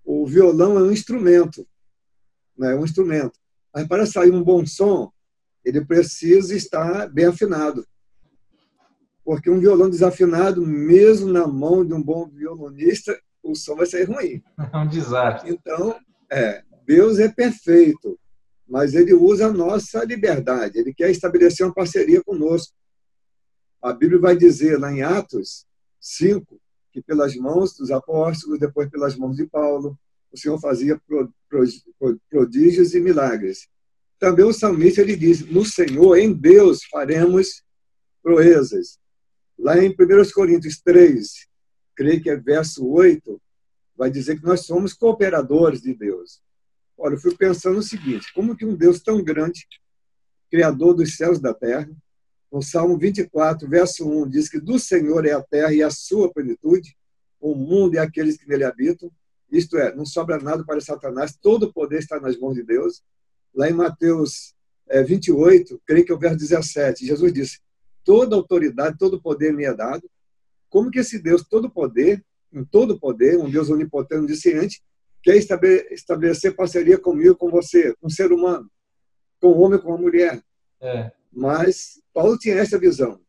o 0.05 0.27
violão 0.27 0.79
é 0.79 0.83
um 0.83 0.93
instrumento, 0.93 1.67
né? 2.57 2.73
é 2.73 2.77
um 2.77 2.85
instrumento. 2.85 3.39
Mas 3.73 3.87
para 3.87 4.05
sair 4.05 4.31
um 4.31 4.43
bom 4.43 4.67
som, 4.67 5.11
ele 5.65 5.85
precisa 5.85 6.55
estar 6.55 7.09
bem 7.09 7.27
afinado. 7.27 7.87
Porque 9.25 9.51
um 9.51 9.61
violão 9.61 9.91
desafinado, 9.91 10.67
mesmo 10.67 11.31
na 11.31 11.47
mão 11.47 11.85
de 11.85 11.95
um 11.95 12.03
bom 12.03 12.27
violonista, 12.29 13.19
o 13.43 13.55
som 13.55 13.77
vai 13.77 13.87
sair 13.87 14.05
ruim. 14.05 14.43
É 14.73 14.77
um 14.77 14.89
desastre. 14.89 15.51
Então, 15.51 15.99
é, 16.31 16.63
Deus 16.87 17.19
é 17.19 17.29
perfeito, 17.29 18.19
mas 18.69 18.95
ele 18.95 19.13
usa 19.15 19.47
a 19.47 19.53
nossa 19.53 20.05
liberdade. 20.05 20.79
Ele 20.79 20.95
quer 20.95 21.11
estabelecer 21.11 21.67
uma 21.67 21.75
parceria 21.75 22.23
conosco. 22.23 22.75
A 23.83 23.93
Bíblia 23.93 24.21
vai 24.21 24.37
dizer 24.37 24.79
lá 24.79 24.93
em 24.93 25.03
Atos 25.03 25.67
5 26.01 26.61
que 26.93 27.01
pelas 27.01 27.37
mãos 27.37 27.77
dos 27.77 27.91
apóstolos, 27.91 28.59
depois 28.59 28.89
pelas 28.91 29.17
mãos 29.17 29.37
de 29.37 29.47
Paulo, 29.47 29.99
o 30.33 30.37
Senhor 30.37 30.59
fazia 30.59 31.01
prodígios 32.29 32.95
e 32.95 33.01
milagres. 33.01 33.69
Também 34.21 34.45
o 34.45 34.53
salmista 34.53 35.01
ele 35.01 35.17
diz: 35.17 35.41
No 35.47 35.65
Senhor, 35.65 36.17
em 36.19 36.33
Deus, 36.33 36.85
faremos 36.85 37.63
proezas. 38.23 38.99
Lá 39.59 39.79
em 39.83 39.89
1 39.89 39.95
Coríntios 40.35 40.79
3, 40.81 41.49
creio 41.97 42.23
que 42.23 42.31
é 42.31 42.37
verso 42.37 42.87
8, 42.87 43.41
vai 43.97 44.11
dizer 44.11 44.39
que 44.39 44.45
nós 44.45 44.67
somos 44.67 44.93
cooperadores 44.93 45.81
de 45.81 45.95
Deus. 45.95 46.41
Olha, 46.97 47.15
eu 47.15 47.19
fui 47.19 47.35
pensando 47.35 47.79
o 47.79 47.83
seguinte: 47.83 48.33
como 48.35 48.55
que 48.55 48.65
um 48.65 48.77
Deus 48.77 49.01
tão 49.01 49.25
grande, 49.25 49.67
criador 50.51 50.95
dos 50.95 51.17
céus 51.17 51.39
e 51.39 51.43
da 51.43 51.55
terra, 51.55 51.91
no 52.53 52.61
Salmo 52.61 52.99
24, 52.99 53.67
verso 53.69 54.07
1, 54.07 54.29
diz 54.29 54.51
que 54.51 54.61
do 54.61 54.79
Senhor 54.79 55.25
é 55.25 55.33
a 55.33 55.43
terra 55.43 55.73
e 55.73 55.83
a 55.83 55.91
sua 55.91 56.31
plenitude, 56.31 56.95
o 57.41 57.55
mundo 57.55 57.95
e 57.95 57.99
aqueles 57.99 58.37
que 58.37 58.47
nele 58.47 58.65
habitam. 58.65 59.11
Isto 59.51 59.79
é, 59.79 59.95
não 59.95 60.05
sobra 60.05 60.39
nada 60.39 60.63
para 60.65 60.81
Satanás, 60.81 61.37
todo 61.41 61.65
o 61.65 61.73
poder 61.73 62.01
está 62.01 62.21
nas 62.21 62.39
mãos 62.39 62.55
de 62.55 62.63
Deus. 62.63 63.03
Lá 63.55 63.69
em 63.69 63.75
Mateus 63.75 64.55
é, 64.89 65.03
28, 65.03 65.81
creio 65.87 66.05
que 66.05 66.13
é 66.13 66.15
o 66.15 66.19
verso 66.19 66.39
17, 66.39 67.07
Jesus 67.07 67.33
disse: 67.33 67.61
Toda 68.05 68.37
autoridade, 68.37 68.99
todo 68.99 69.21
poder 69.21 69.53
me 69.53 69.65
é 69.65 69.75
dado. 69.75 70.09
Como 70.69 70.91
que 70.91 71.01
esse 71.01 71.19
Deus, 71.19 71.47
todo 71.49 71.71
poder, 71.71 72.25
em 72.53 72.65
todo 72.65 72.99
poder, 72.99 73.39
um 73.39 73.51
Deus 73.51 73.71
onipotente, 73.71 74.23
onisciente, 74.23 74.83
quer 75.23 75.37
estabelecer 75.37 76.55
parceria 76.55 76.99
comigo, 76.99 77.37
com 77.37 77.51
você, 77.51 77.95
com 78.01 78.07
o 78.07 78.11
ser 78.11 78.33
humano, 78.33 78.71
com 79.41 79.49
o 79.49 79.61
homem, 79.61 79.79
com 79.79 79.95
a 79.95 79.99
mulher? 79.99 80.43
É. 80.81 81.13
Mas 81.33 82.01
Paulo 82.13 82.39
tinha 82.39 82.57
essa 82.57 82.79
visão, 82.79 83.21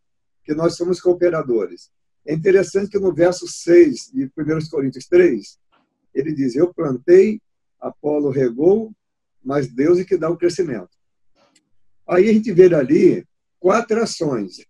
que 0.44 0.54
nós 0.54 0.76
somos 0.76 1.00
cooperadores. 1.00 1.92
É 2.26 2.34
interessante 2.34 2.90
que 2.90 3.00
no 3.00 3.14
verso 3.14 3.48
6 3.48 4.12
de 4.14 4.26
1 4.26 4.70
Coríntios 4.70 5.06
3, 5.08 5.60
ele 6.14 6.34
diz: 6.34 6.56
Eu 6.56 6.74
plantei, 6.74 7.42
Apolo 7.80 8.30
regou, 8.30 8.92
mas 9.44 9.68
Deus 9.68 10.00
é 10.00 10.04
que 10.04 10.18
dá 10.18 10.30
o 10.30 10.38
crescimento. 10.38 10.90
Aí 12.08 12.30
a 12.30 12.34
gente 12.34 12.52
vê 12.52 12.74
ali 12.74 13.26
quatro 13.60 14.02
ações. 14.02 14.66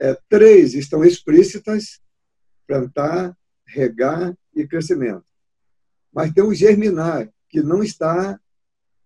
É, 0.00 0.16
três 0.28 0.74
estão 0.74 1.04
explícitas: 1.04 2.00
plantar, 2.66 3.36
regar 3.66 4.36
e 4.54 4.66
crescimento. 4.66 5.24
Mas 6.12 6.32
tem 6.32 6.42
o 6.42 6.54
germinar, 6.54 7.28
que 7.48 7.62
não 7.62 7.82
está 7.82 8.38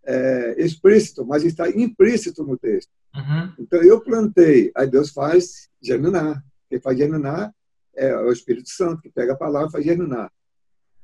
é, 0.04 0.54
explícito, 0.58 1.24
mas 1.24 1.44
está 1.44 1.68
implícito 1.68 2.44
no 2.44 2.56
texto. 2.56 2.90
Uhum. 3.14 3.54
Então, 3.58 3.82
eu 3.82 4.00
plantei, 4.00 4.72
aí 4.74 4.86
Deus 4.88 5.10
faz 5.10 5.68
germinar. 5.80 6.42
Quem 6.68 6.80
faz 6.80 6.96
germinar 6.96 7.54
é 7.94 8.16
o 8.16 8.32
Espírito 8.32 8.70
Santo, 8.70 9.02
que 9.02 9.10
pega 9.10 9.34
a 9.34 9.36
palavra 9.36 9.68
e 9.68 9.72
faz 9.72 9.84
germinar. 9.84 10.32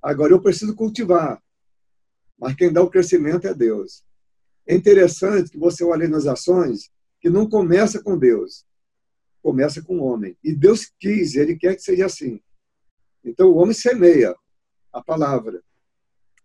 Agora, 0.01 0.33
eu 0.33 0.41
preciso 0.41 0.75
cultivar, 0.75 1.41
mas 2.39 2.55
quem 2.55 2.73
dá 2.73 2.83
o 2.83 2.91
crescimento 2.91 3.47
é 3.47 3.55
Deus. 3.55 4.05
É 4.67 4.75
interessante 4.75 5.51
que 5.51 5.59
você 5.59 5.83
olhe 5.83 6.07
nas 6.07 6.27
ações 6.27 6.91
que 7.21 7.29
não 7.29 7.49
começa 7.49 8.03
com 8.03 8.17
Deus, 8.17 8.65
começa 9.43 9.83
com 9.83 9.99
o 9.99 10.05
homem. 10.05 10.37
E 10.45 10.55
Deus 10.55 10.93
quis, 11.01 11.35
Ele 11.35 11.57
quer 11.57 11.75
que 11.75 11.83
seja 11.83 12.07
assim. 12.07 12.41
Então, 13.25 13.49
o 13.49 13.57
homem 13.57 13.75
semeia 13.75 14.35
a 14.93 15.03
palavra. 15.03 15.63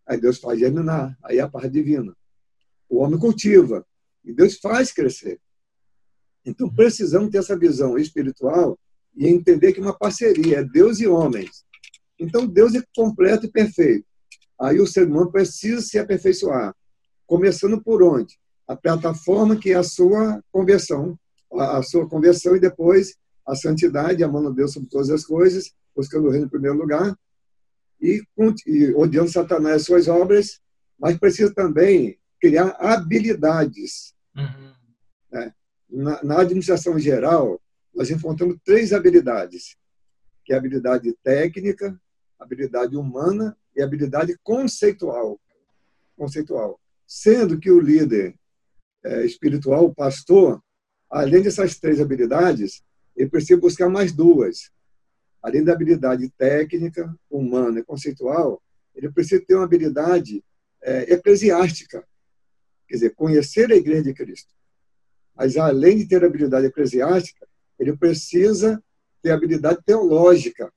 Aí 0.05 0.19
Deus 0.19 0.39
faz 0.39 0.59
germinar, 0.59 1.17
aí 1.23 1.37
é 1.37 1.41
a 1.41 1.49
parte 1.49 1.69
divina. 1.69 2.15
O 2.89 2.97
homem 2.97 3.19
cultiva, 3.19 3.85
e 4.23 4.33
Deus 4.33 4.57
faz 4.57 4.91
crescer. 4.91 5.39
Então, 6.45 6.73
precisamos 6.73 7.29
ter 7.29 7.37
essa 7.37 7.57
visão 7.57 7.97
espiritual 7.97 8.77
e 9.15 9.27
entender 9.27 9.73
que 9.73 9.79
uma 9.79 9.97
parceria 9.97 10.59
é 10.59 10.63
Deus 10.63 10.99
e 10.99 11.07
homens. 11.07 11.65
Então, 12.19 12.47
Deus 12.47 12.73
é 12.75 12.83
completo 12.95 13.45
e 13.45 13.51
perfeito. 13.51 14.05
Aí 14.63 14.79
o 14.79 14.87
ser 14.87 15.07
humano 15.07 15.29
precisa 15.29 15.81
se 15.81 15.99
aperfeiçoar. 15.99 16.73
Começando 17.27 17.81
por 17.81 18.01
onde? 18.01 18.39
A 18.65 18.77
plataforma 18.77 19.57
que 19.57 19.71
é 19.71 19.75
a 19.75 19.83
sua 19.83 20.41
conversão, 20.53 21.19
a 21.51 21.83
sua 21.83 22.07
conversão 22.07 22.55
e 22.55 22.61
depois 22.61 23.17
a 23.45 23.55
santidade, 23.55 24.23
amando 24.23 24.53
Deus 24.53 24.71
sobre 24.71 24.87
todas 24.87 25.09
as 25.09 25.25
coisas, 25.25 25.73
buscando 25.93 26.27
o 26.27 26.31
reino 26.31 26.45
em 26.45 26.49
primeiro 26.49 26.77
lugar, 26.77 27.13
e, 28.01 28.23
e 28.65 28.93
odiando 28.95 29.29
Satanás 29.29 29.81
e 29.81 29.85
suas 29.85 30.07
obras, 30.07 30.61
mas 30.97 31.17
precisa 31.17 31.53
também 31.53 32.17
criar 32.39 32.69
habilidades. 32.79 34.13
Uhum. 34.33 34.73
Né? 35.29 35.53
Na, 35.89 36.23
na, 36.23 36.39
administração 36.39 36.97
geral, 36.97 37.61
nós 37.93 38.09
encontramos 38.09 38.57
três 38.63 38.93
habilidades, 38.93 39.75
que 40.45 40.53
é 40.53 40.55
a 40.55 40.59
habilidade 40.59 41.13
técnica, 41.21 41.99
habilidade 42.39 42.95
humana 42.95 43.57
e 43.75 43.81
habilidade 43.81 44.37
conceitual. 44.43 45.39
Conceitual. 46.15 46.79
Sendo 47.07 47.59
que 47.59 47.71
o 47.71 47.79
líder 47.79 48.35
é, 49.03 49.25
espiritual, 49.25 49.85
o 49.85 49.93
pastor, 49.93 50.61
além 51.09 51.41
dessas 51.41 51.77
três 51.77 51.99
habilidades, 51.99 52.83
ele 53.15 53.29
precisa 53.29 53.59
buscar 53.59 53.89
mais 53.89 54.11
duas. 54.11 54.71
Além 55.41 55.63
da 55.63 55.73
habilidade 55.73 56.29
técnica, 56.37 57.13
humana 57.29 57.79
e 57.79 57.83
conceitual, 57.83 58.61
ele 58.95 59.11
precisa 59.11 59.43
ter 59.45 59.55
uma 59.55 59.65
habilidade 59.65 60.43
é, 60.81 61.13
eclesiástica, 61.13 62.05
quer 62.87 62.95
dizer, 62.95 63.15
conhecer 63.15 63.71
a 63.71 63.75
igreja 63.75 64.03
de 64.03 64.13
Cristo. 64.13 64.53
Mas, 65.35 65.57
além 65.57 65.97
de 65.97 66.07
ter 66.07 66.23
habilidade 66.23 66.67
eclesiástica, 66.67 67.47
ele 67.79 67.97
precisa 67.97 68.81
ter 69.21 69.31
habilidade 69.31 69.81
teológica, 69.83 70.71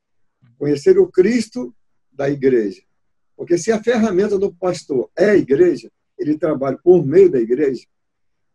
conhecer 0.59 0.99
o 0.99 1.09
Cristo 1.09 1.75
da 2.17 2.31
igreja. 2.31 2.83
Porque 3.37 3.59
se 3.59 3.71
a 3.71 3.83
ferramenta 3.83 4.39
do 4.39 4.53
pastor 4.53 5.11
é 5.15 5.31
a 5.31 5.37
igreja, 5.37 5.93
ele 6.19 6.39
trabalha 6.39 6.79
por 6.83 7.05
meio 7.05 7.31
da 7.31 7.39
igreja, 7.39 7.87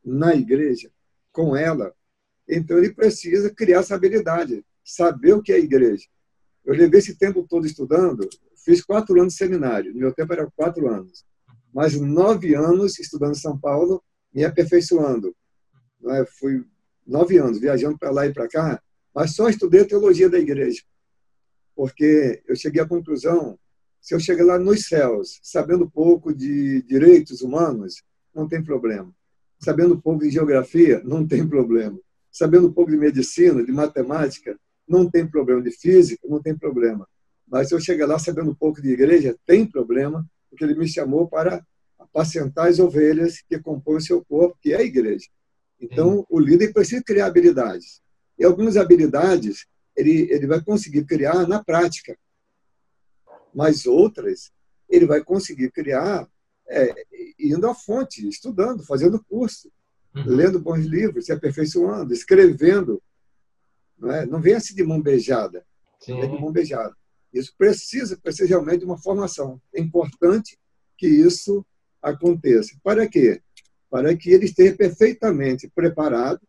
na 0.04 0.34
igreja, 0.36 0.92
com 1.32 1.56
ela, 1.56 1.94
então 2.50 2.78
ele 2.78 2.92
precisa 2.92 3.54
criar 3.54 3.80
essa 3.80 3.94
habilidade, 3.94 4.66
saber 4.84 5.34
o 5.34 5.42
que 5.42 5.54
é 5.54 5.60
igreja. 5.60 6.06
Eu 6.66 6.74
levei 6.74 7.00
esse 7.00 7.16
tempo 7.16 7.46
todo 7.48 7.66
estudando, 7.66 8.28
fiz 8.66 8.84
quatro 8.84 9.20
anos 9.20 9.34
de 9.34 9.40
seminário, 9.40 9.96
meu 9.96 10.12
tempo 10.12 10.34
era 10.34 10.50
quatro 10.56 10.90
anos, 10.90 11.24
mas 11.72 12.00
nove 12.00 12.56
anos 12.56 13.00
estudando 13.00 13.34
em 13.34 13.40
São 13.40 13.58
Paulo, 13.58 14.04
me 14.34 14.44
aperfeiçoando. 14.44 15.36
É? 16.10 16.26
Fui 16.40 16.66
nove 17.06 17.38
anos 17.38 17.60
viajando 17.60 17.98
para 17.98 18.10
lá 18.10 18.26
e 18.26 18.34
para 18.34 18.48
cá, 18.48 18.82
mas 19.14 19.36
só 19.36 19.48
estudei 19.48 19.86
teologia 19.86 20.30
da 20.30 20.40
igreja 20.40 20.82
porque 21.82 22.44
eu 22.48 22.56
cheguei 22.56 22.80
à 22.80 22.88
conclusão, 22.88 23.58
se 24.00 24.14
eu 24.14 24.20
chegar 24.20 24.46
lá 24.46 24.60
nos 24.60 24.86
céus, 24.86 25.40
sabendo 25.42 25.90
pouco 25.90 26.32
de 26.32 26.84
direitos 26.84 27.42
humanos, 27.42 28.04
não 28.36 28.48
tem 28.48 28.64
problema. 28.64 29.12
Sabendo 29.58 30.00
pouco 30.00 30.24
de 30.24 30.30
geografia, 30.30 31.02
não 31.04 31.28
tem 31.28 31.48
problema. 31.48 32.00
Sabendo 32.32 32.72
pouco 32.72 32.92
de 32.92 32.98
medicina, 32.98 33.66
de 33.66 33.72
matemática, 33.72 34.56
não 34.88 35.10
tem 35.10 35.26
problema. 35.26 35.60
De 35.60 35.72
física, 35.72 36.22
não 36.30 36.40
tem 36.40 36.56
problema. 36.56 37.08
Mas 37.48 37.70
se 37.70 37.74
eu 37.74 37.80
chegar 37.80 38.06
lá 38.06 38.20
sabendo 38.20 38.56
pouco 38.56 38.80
de 38.80 38.90
igreja, 38.90 39.36
tem 39.48 39.66
problema, 39.66 40.24
porque 40.52 40.64
ele 40.64 40.76
me 40.76 40.88
chamou 40.88 41.28
para 41.28 41.66
apacentar 41.98 42.68
as 42.68 42.78
ovelhas 42.78 43.42
que 43.50 43.58
compõem 43.58 43.98
o 43.98 44.02
seu 44.02 44.24
corpo, 44.24 44.56
que 44.62 44.72
é 44.72 44.78
a 44.78 44.84
igreja. 44.84 45.26
Então, 45.80 46.28
o 46.30 46.40
líder 46.40 46.74
precisa 46.74 47.02
criar 47.04 47.26
habilidades. 47.26 48.04
E 48.38 48.46
algumas 48.46 48.78
habilidades 48.78 49.66
ele, 49.96 50.32
ele 50.32 50.48
vai 50.48 50.62
conseguir 50.64 51.06
criar 51.06 51.48
na 51.48 51.64
prática. 51.64 52.18
Mas 53.54 53.86
outras, 53.86 54.52
ele 54.90 55.06
vai 55.06 55.24
conseguir 55.24 55.72
criar 55.72 56.28
é, 56.70 56.94
indo 57.40 57.68
à 57.68 57.76
fonte, 57.76 58.28
estudando, 58.28 58.86
fazendo 58.86 59.24
curso, 59.24 59.72
uhum. 60.16 60.24
lendo 60.26 60.60
bons 60.60 60.86
livros, 60.86 61.26
se 61.26 61.34
aperfeiçoando, 61.34 62.14
escrevendo. 62.14 63.02
Não, 63.98 64.12
é? 64.12 64.26
não 64.26 64.42
vem 64.42 64.54
assim 64.54 64.74
de 64.74 64.84
mão 64.84 65.02
beijada. 65.02 65.66
Sim. 66.00 66.20
É 66.20 66.28
de 66.28 66.40
mão 66.40 66.52
beijada. 66.52 66.96
Isso 67.34 67.54
precisa, 67.58 68.18
precisa 68.18 68.48
realmente 68.48 68.80
de 68.80 68.86
uma 68.86 68.98
formação. 68.98 69.62
É 69.74 69.80
importante 69.80 70.58
que 70.98 71.08
isso 71.08 71.66
aconteça. 72.02 72.76
Para 72.84 73.08
quê? 73.08 73.42
Para 73.90 74.16
que 74.16 74.32
ele 74.32 74.46
esteja 74.46 74.76
perfeitamente 74.76 75.70
preparado 75.70 76.42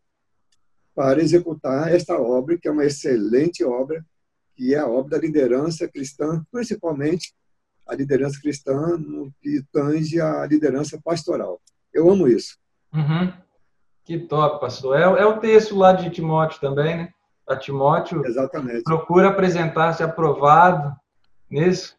para 0.95 1.21
executar 1.21 1.93
esta 1.93 2.19
obra, 2.21 2.59
que 2.59 2.69
é 2.69 2.71
uma 2.71 2.85
excelente 2.85 3.65
obra, 3.65 4.05
que 4.55 4.75
é 4.75 4.79
a 4.79 4.87
obra 4.87 5.13
da 5.13 5.19
liderança 5.19 5.89
cristã, 5.89 6.45
principalmente 6.51 7.33
a 7.89 7.95
liderança 7.95 8.41
cristã 8.41 8.97
no 8.97 9.33
que 9.41 9.63
tange 9.73 10.21
a 10.21 10.47
liderança 10.47 11.01
pastoral. 11.03 11.61
Eu 11.93 12.11
amo 12.11 12.29
isso. 12.29 12.57
Uhum. 12.93 13.33
Que 14.05 14.19
top, 14.19 14.61
pastor. 14.61 14.99
É, 14.99 15.03
é, 15.03 15.27
o 15.27 15.39
texto 15.39 15.77
lá 15.77 15.93
de 15.93 16.11
Timóteo 16.11 16.61
também, 16.61 16.97
né? 16.97 17.09
A 17.49 17.57
Timóteo 17.57 18.25
Exatamente. 18.25 18.83
procura 18.83 19.29
apresentar-se 19.29 20.03
aprovado 20.03 20.95
nisso, 21.51 21.97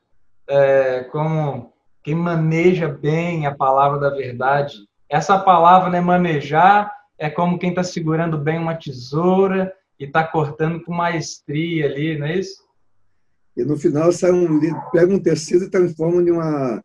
é, 0.47 1.03
como 1.05 1.73
quem 2.01 2.15
maneja 2.15 2.87
bem 2.87 3.45
a 3.45 3.55
palavra 3.55 3.99
da 3.99 4.09
verdade. 4.09 4.87
Essa 5.09 5.37
palavra, 5.37 5.89
né, 5.89 6.01
manejar, 6.01 6.91
é 7.23 7.29
como 7.29 7.57
quem 7.57 7.69
está 7.69 7.83
segurando 7.83 8.37
bem 8.37 8.59
uma 8.59 8.75
tesoura 8.75 9.73
e 9.97 10.03
está 10.03 10.25
cortando 10.27 10.83
com 10.83 10.93
maestria 10.93 11.85
ali, 11.85 12.17
não 12.17 12.27
é 12.27 12.37
isso? 12.37 12.61
E 13.55 13.63
no 13.63 13.77
final 13.77 14.11
sai 14.11 14.31
um, 14.31 14.59
pega 14.91 15.13
um 15.13 15.19
tecido 15.19 15.63
e 15.63 15.69
transforma 15.69 16.21
em 16.21 16.31
uma, 16.31 16.83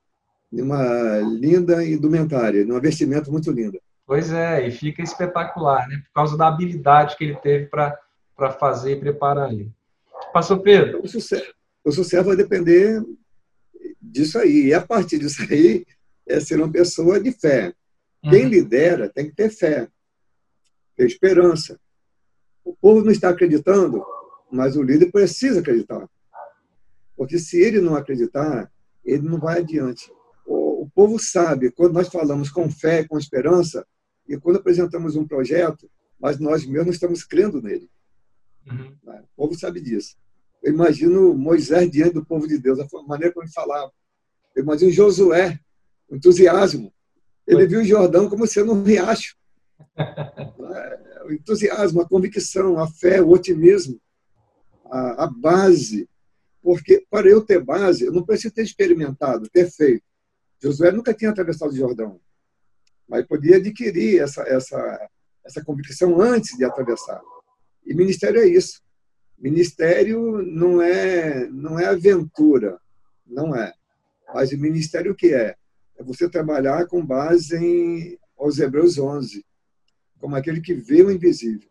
em 0.53 0.63
uma 0.63 1.19
linda 1.19 1.85
indumentária, 1.85 2.65
num 2.65 2.81
vestimento 2.81 3.33
muito 3.33 3.51
lindo. 3.51 3.81
Pois 4.07 4.31
é, 4.31 4.65
e 4.65 4.71
fica 4.71 5.03
espetacular, 5.03 5.89
né? 5.89 6.03
Por 6.07 6.13
causa 6.13 6.37
da 6.37 6.47
habilidade 6.47 7.17
que 7.17 7.25
ele 7.25 7.37
teve 7.37 7.67
para 7.67 8.53
fazer 8.61 8.93
e 8.93 9.01
preparar 9.01 9.49
ali. 9.49 9.73
Pastor 10.33 10.61
Pedro. 10.61 11.01
O, 11.03 11.09
sucesso, 11.09 11.53
o 11.85 11.91
sucesso 11.91 12.25
vai 12.25 12.37
depender 12.37 13.03
disso 14.01 14.39
aí. 14.39 14.67
E 14.67 14.75
a 14.75 14.81
partir 14.81 15.19
disso 15.19 15.43
aí, 15.51 15.85
é 16.29 16.39
ser 16.39 16.59
uma 16.59 16.71
pessoa 16.71 17.21
de 17.21 17.33
fé. 17.33 17.73
Quem 18.23 18.45
uhum. 18.45 18.51
lidera 18.51 19.09
tem 19.09 19.27
que 19.27 19.35
ter 19.35 19.51
fé 19.51 19.89
ter 20.99 21.07
esperança. 21.07 21.79
O 22.65 22.75
povo 22.75 23.05
não 23.05 23.13
está 23.13 23.29
acreditando, 23.29 24.05
mas 24.51 24.77
o 24.77 24.83
líder 24.83 25.13
precisa 25.13 25.61
acreditar. 25.61 26.11
Porque 27.17 27.39
se 27.39 27.61
ele 27.61 27.81
não 27.81 27.95
acreditar, 27.95 28.71
ele 29.05 29.23
não 29.23 29.39
vai 29.39 29.61
adiante. 29.61 30.13
O, 30.45 30.89
povo 30.93 31.19
sabe, 31.19 31.71
quando 31.71 31.93
nós 31.93 32.09
falamos 32.09 32.51
com 32.51 32.69
fé, 32.71 33.07
com 33.07 33.19
esperança, 33.19 33.87
e 34.29 34.37
quando 34.37 34.57
apresentamos 34.57 35.15
um 35.15 35.27
projeto, 35.27 35.89
mas 36.19 36.41
nós 36.41 36.67
mesmos 36.67 36.97
estamos 36.97 37.23
crendo 37.23 37.63
nele. 37.63 37.89
Uhum. 38.69 38.97
Né? 39.05 39.23
O 39.23 39.37
povo 39.37 39.59
sabe 39.59 39.81
disso. 39.81 40.17
Eu 40.63 40.73
imagino 40.73 41.35
Moisés 41.35 41.91
diante 41.91 42.15
do 42.15 42.25
povo 42.25 42.49
de 42.49 42.59
Deus, 42.59 42.81
a 42.81 42.87
maneira 43.07 43.33
como 43.33 43.45
ele 43.45 43.53
falava. 43.53 43.93
Eu 44.57 44.65
imagino 44.65 44.91
Josué, 44.91 45.61
entusiasmo. 46.11 46.93
Ele 47.47 47.67
viu 47.67 47.81
o 47.81 47.85
Jordão 47.85 48.29
como 48.29 48.47
sendo 48.47 48.73
um 48.73 48.83
riacho. 48.83 49.37
O 51.25 51.33
entusiasmo, 51.33 52.01
a 52.01 52.09
convicção, 52.09 52.79
a 52.79 52.87
fé, 52.87 53.21
o 53.21 53.31
otimismo, 53.31 54.01
a, 54.87 55.25
a 55.25 55.27
base. 55.27 56.09
Porque 56.63 57.05
para 57.11 57.29
eu 57.29 57.41
ter 57.41 57.63
base, 57.63 58.05
eu 58.05 58.13
não 58.13 58.25
preciso 58.25 58.55
ter 58.55 58.63
experimentado, 58.63 59.49
ter 59.49 59.71
feito. 59.71 60.05
Josué 60.63 60.91
nunca 60.91 61.15
tinha 61.15 61.31
atravessado 61.31 61.71
o 61.71 61.77
Jordão, 61.77 62.21
mas 63.09 63.27
podia 63.27 63.57
adquirir 63.57 64.21
essa, 64.21 64.43
essa, 64.43 65.09
essa 65.45 65.65
convicção 65.65 66.21
antes 66.21 66.57
de 66.57 66.65
atravessar. 66.65 67.21
E 67.87 67.95
ministério 67.95 68.41
é 68.41 68.47
isso. 68.47 68.83
Ministério 69.39 70.43
não 70.43 70.83
é, 70.83 71.47
não 71.49 71.79
é 71.79 71.87
aventura, 71.87 72.79
não 73.25 73.55
é. 73.55 73.73
Mas 74.35 74.51
o 74.51 74.59
ministério 74.59 75.13
o 75.13 75.15
que 75.15 75.33
é? 75.33 75.55
É 75.97 76.03
você 76.03 76.29
trabalhar 76.29 76.87
com 76.87 77.05
base 77.05 77.57
em 77.57 78.19
aos 78.39 78.59
Hebreus 78.59 78.99
11, 78.99 79.45
como 80.21 80.37
aquele 80.37 80.61
que 80.61 80.75
vê 80.75 81.03
o 81.03 81.11
invisível. 81.11 81.69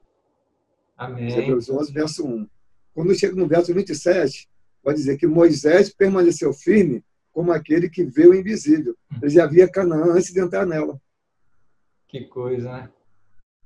Amém. 0.98 1.32
Hebreus 1.32 1.70
11, 1.70 1.94
verso 1.94 2.26
1. 2.26 2.48
Quando 2.94 3.16
chega 3.16 3.36
no 3.36 3.48
verso 3.48 3.74
27, 3.74 4.50
vai 4.84 4.94
dizer 4.96 5.18
que 5.18 5.28
Moisés 5.28 5.94
permaneceu 5.94 6.52
firme 6.54 7.04
como 7.32 7.52
aquele 7.52 7.88
que 7.90 8.04
vê 8.04 8.26
o 8.28 8.34
invisível. 8.34 8.96
Ele 9.22 9.30
já 9.30 9.46
via 9.46 9.70
Canaã 9.70 10.14
antes 10.14 10.34
de 10.34 10.40
entrar 10.40 10.66
nela. 10.66 11.00
Que 12.08 12.22
coisa, 12.22 12.72
né? 12.72 12.90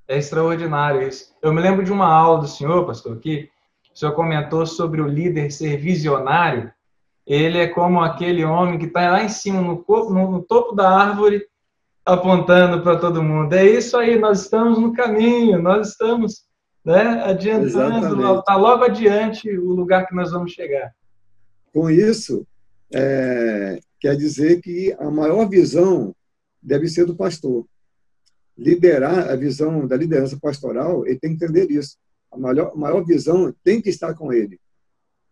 É 0.08 0.18
extraordinário 0.18 1.08
isso. 1.08 1.34
Eu 1.42 1.54
me 1.54 1.62
lembro 1.62 1.86
de 1.86 1.92
uma 1.92 2.08
aula 2.08 2.42
do 2.42 2.48
senhor, 2.48 2.86
pastor, 2.86 3.18
que 3.20 3.50
o 3.94 3.98
senhor 3.98 4.14
comentou 4.14 4.66
sobre 4.66 5.00
o 5.00 5.08
líder 5.08 5.52
ser 5.52 5.78
visionário. 5.78 6.74
Ele 7.26 7.60
é 7.60 7.68
como 7.68 8.02
aquele 8.02 8.44
homem 8.44 8.78
que 8.78 8.88
está 8.88 9.10
lá 9.12 9.24
em 9.24 9.30
cima, 9.30 9.62
no, 9.62 9.86
no 10.32 10.44
topo 10.44 10.76
da 10.76 10.90
árvore, 10.90 11.46
apontando 12.06 12.82
para 12.82 13.00
todo 13.00 13.24
mundo. 13.24 13.54
É 13.54 13.66
isso 13.66 13.96
aí, 13.98 14.18
nós 14.18 14.42
estamos 14.42 14.80
no 14.80 14.94
caminho, 14.94 15.62
nós 15.62 15.90
estamos 15.90 16.46
né, 16.84 17.22
adiantando, 17.24 18.40
está 18.40 18.56
logo 18.56 18.84
adiante 18.84 19.50
o 19.58 19.74
lugar 19.74 20.08
que 20.08 20.16
nós 20.16 20.32
vamos 20.32 20.52
chegar. 20.52 20.92
Com 21.74 21.90
isso, 21.90 22.46
é, 22.94 23.80
quer 24.00 24.16
dizer 24.16 24.62
que 24.62 24.94
a 25.00 25.10
maior 25.10 25.48
visão 25.48 26.14
deve 26.62 26.88
ser 26.88 27.06
do 27.06 27.16
pastor. 27.16 27.66
Liderar 28.58 29.30
a 29.30 29.36
visão 29.36 29.88
da 29.88 29.96
liderança 29.96 30.38
pastoral, 30.40 31.06
ele 31.08 31.20
tem 31.20 31.36
que 31.36 31.44
entender 31.44 31.72
isso. 31.72 31.98
A 32.32 32.38
maior, 32.38 32.72
a 32.74 32.78
maior 32.78 33.06
visão 33.06 33.54
tem 33.64 33.82
que 33.82 33.90
estar 33.90 34.14
com 34.14 34.34
ele. 34.34 34.60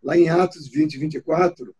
Lá 0.01 0.17
em 0.17 0.29
Atos 0.29 0.67
20, 0.67 0.97
24, 0.97 1.75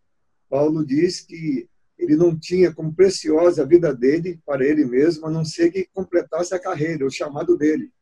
Paulo 0.48 0.84
diz 0.84 1.20
que 1.20 1.68
ele 2.00 2.16
não 2.16 2.36
tinha 2.36 2.72
como 2.72 2.94
preciosa 2.94 3.62
a 3.62 3.66
vida 3.66 3.94
dele 3.94 4.40
para 4.46 4.66
ele 4.66 4.86
mesmo, 4.86 5.26
a 5.26 5.30
não 5.30 5.44
ser 5.44 5.70
que 5.70 5.86
completasse 5.92 6.54
a 6.54 6.58
carreira, 6.58 7.04
o 7.04 7.10
chamado 7.10 7.58
dele. 7.58 7.92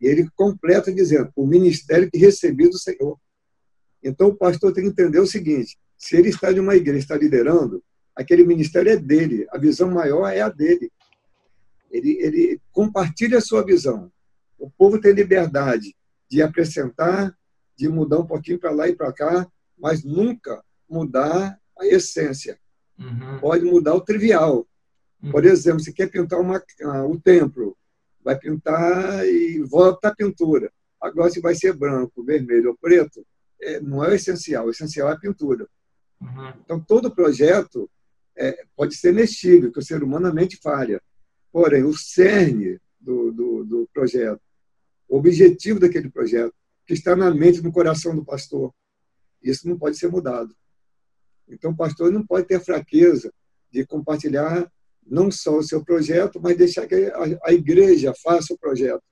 E 0.00 0.06
ele 0.06 0.26
completa 0.34 0.90
dizendo: 0.90 1.30
o 1.36 1.46
ministério 1.46 2.10
que 2.10 2.16
recebi 2.16 2.68
do 2.70 2.78
Senhor. 2.78 3.18
Então 4.02 4.28
o 4.28 4.34
pastor 4.34 4.72
tem 4.72 4.84
que 4.84 4.90
entender 4.90 5.20
o 5.20 5.26
seguinte: 5.26 5.78
se 5.98 6.16
ele 6.16 6.30
está 6.30 6.50
de 6.50 6.60
uma 6.60 6.74
igreja, 6.74 6.98
está 6.98 7.16
liderando, 7.16 7.84
aquele 8.16 8.42
ministério 8.42 8.90
é 8.90 8.96
dele, 8.96 9.46
a 9.50 9.58
visão 9.58 9.90
maior 9.90 10.26
é 10.28 10.40
a 10.40 10.48
dele. 10.48 10.90
Ele, 11.90 12.18
ele 12.22 12.60
compartilha 12.72 13.36
a 13.36 13.42
sua 13.42 13.62
visão. 13.62 14.10
O 14.58 14.70
povo 14.70 14.98
tem 14.98 15.12
liberdade 15.12 15.94
de 16.26 16.40
acrescentar, 16.40 17.36
de 17.76 17.86
mudar 17.86 18.20
um 18.20 18.26
pouquinho 18.26 18.58
para 18.58 18.70
lá 18.70 18.88
e 18.88 18.96
para 18.96 19.12
cá, 19.12 19.46
mas 19.76 20.02
nunca 20.02 20.64
mudar 20.88 21.60
a 21.78 21.86
essência. 21.86 22.58
Uhum. 23.02 23.38
Pode 23.40 23.64
mudar 23.64 23.94
o 23.94 24.00
trivial. 24.00 24.66
Uhum. 25.22 25.30
Por 25.30 25.44
exemplo, 25.44 25.80
se 25.80 25.92
quer 25.92 26.08
pintar 26.08 26.40
uma, 26.40 26.58
uh, 26.58 27.10
o 27.10 27.20
templo, 27.20 27.76
vai 28.22 28.38
pintar 28.38 29.26
e 29.26 29.60
volta 29.62 30.08
a 30.08 30.14
pintura. 30.14 30.72
Agora, 31.00 31.30
se 31.30 31.40
vai 31.40 31.54
ser 31.54 31.72
branco, 31.72 32.24
vermelho 32.24 32.70
ou 32.70 32.76
preto, 32.76 33.26
é, 33.60 33.80
não 33.80 34.04
é 34.04 34.08
o 34.08 34.14
essencial. 34.14 34.66
O 34.66 34.70
essencial 34.70 35.08
é 35.08 35.12
a 35.12 35.18
pintura. 35.18 35.68
Uhum. 36.20 36.52
Então, 36.64 36.80
todo 36.80 37.14
projeto 37.14 37.90
é, 38.36 38.64
pode 38.76 38.94
ser 38.94 39.12
mexível, 39.12 39.72
que 39.72 39.78
o 39.78 39.84
ser 39.84 40.02
humano 40.02 40.32
mente 40.32 40.58
falha. 40.62 41.00
Porém, 41.50 41.82
o 41.82 41.92
cerne 41.92 42.80
do, 43.00 43.32
do, 43.32 43.64
do 43.64 43.88
projeto, 43.92 44.40
o 45.08 45.18
objetivo 45.18 45.80
daquele 45.80 46.08
projeto, 46.08 46.54
que 46.86 46.94
está 46.94 47.14
na 47.14 47.32
mente, 47.32 47.60
no 47.60 47.72
coração 47.72 48.14
do 48.14 48.24
pastor, 48.24 48.72
isso 49.42 49.68
não 49.68 49.78
pode 49.78 49.98
ser 49.98 50.08
mudado. 50.08 50.54
Então, 51.48 51.72
o 51.72 51.76
pastor 51.76 52.10
não 52.10 52.24
pode 52.24 52.46
ter 52.46 52.60
fraqueza 52.60 53.32
de 53.70 53.86
compartilhar 53.86 54.70
não 55.06 55.30
só 55.30 55.56
o 55.58 55.62
seu 55.62 55.84
projeto, 55.84 56.40
mas 56.40 56.56
deixar 56.56 56.86
que 56.86 57.12
a, 57.44 57.52
igreja 57.52 58.12
faça 58.22 58.54
o 58.54 58.58
projeto. 58.58 59.02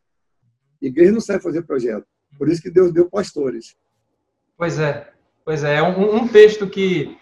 A 0.83 0.87
igreja 0.87 1.13
não 1.13 1.21
sabe 1.21 1.43
fazer 1.43 1.63
projeto. 1.63 2.07
Por 2.39 2.49
isso 2.49 2.63
que 2.63 2.71
Deus 2.71 2.93
deu 2.93 3.11
pastores. 3.11 3.75
Pois 4.57 4.79
é. 4.79 5.13
Pois 5.45 5.65
é. 5.65 5.83
Um, 5.83 6.17
um 6.17 6.29
texto 6.29 6.69
que 6.69 7.17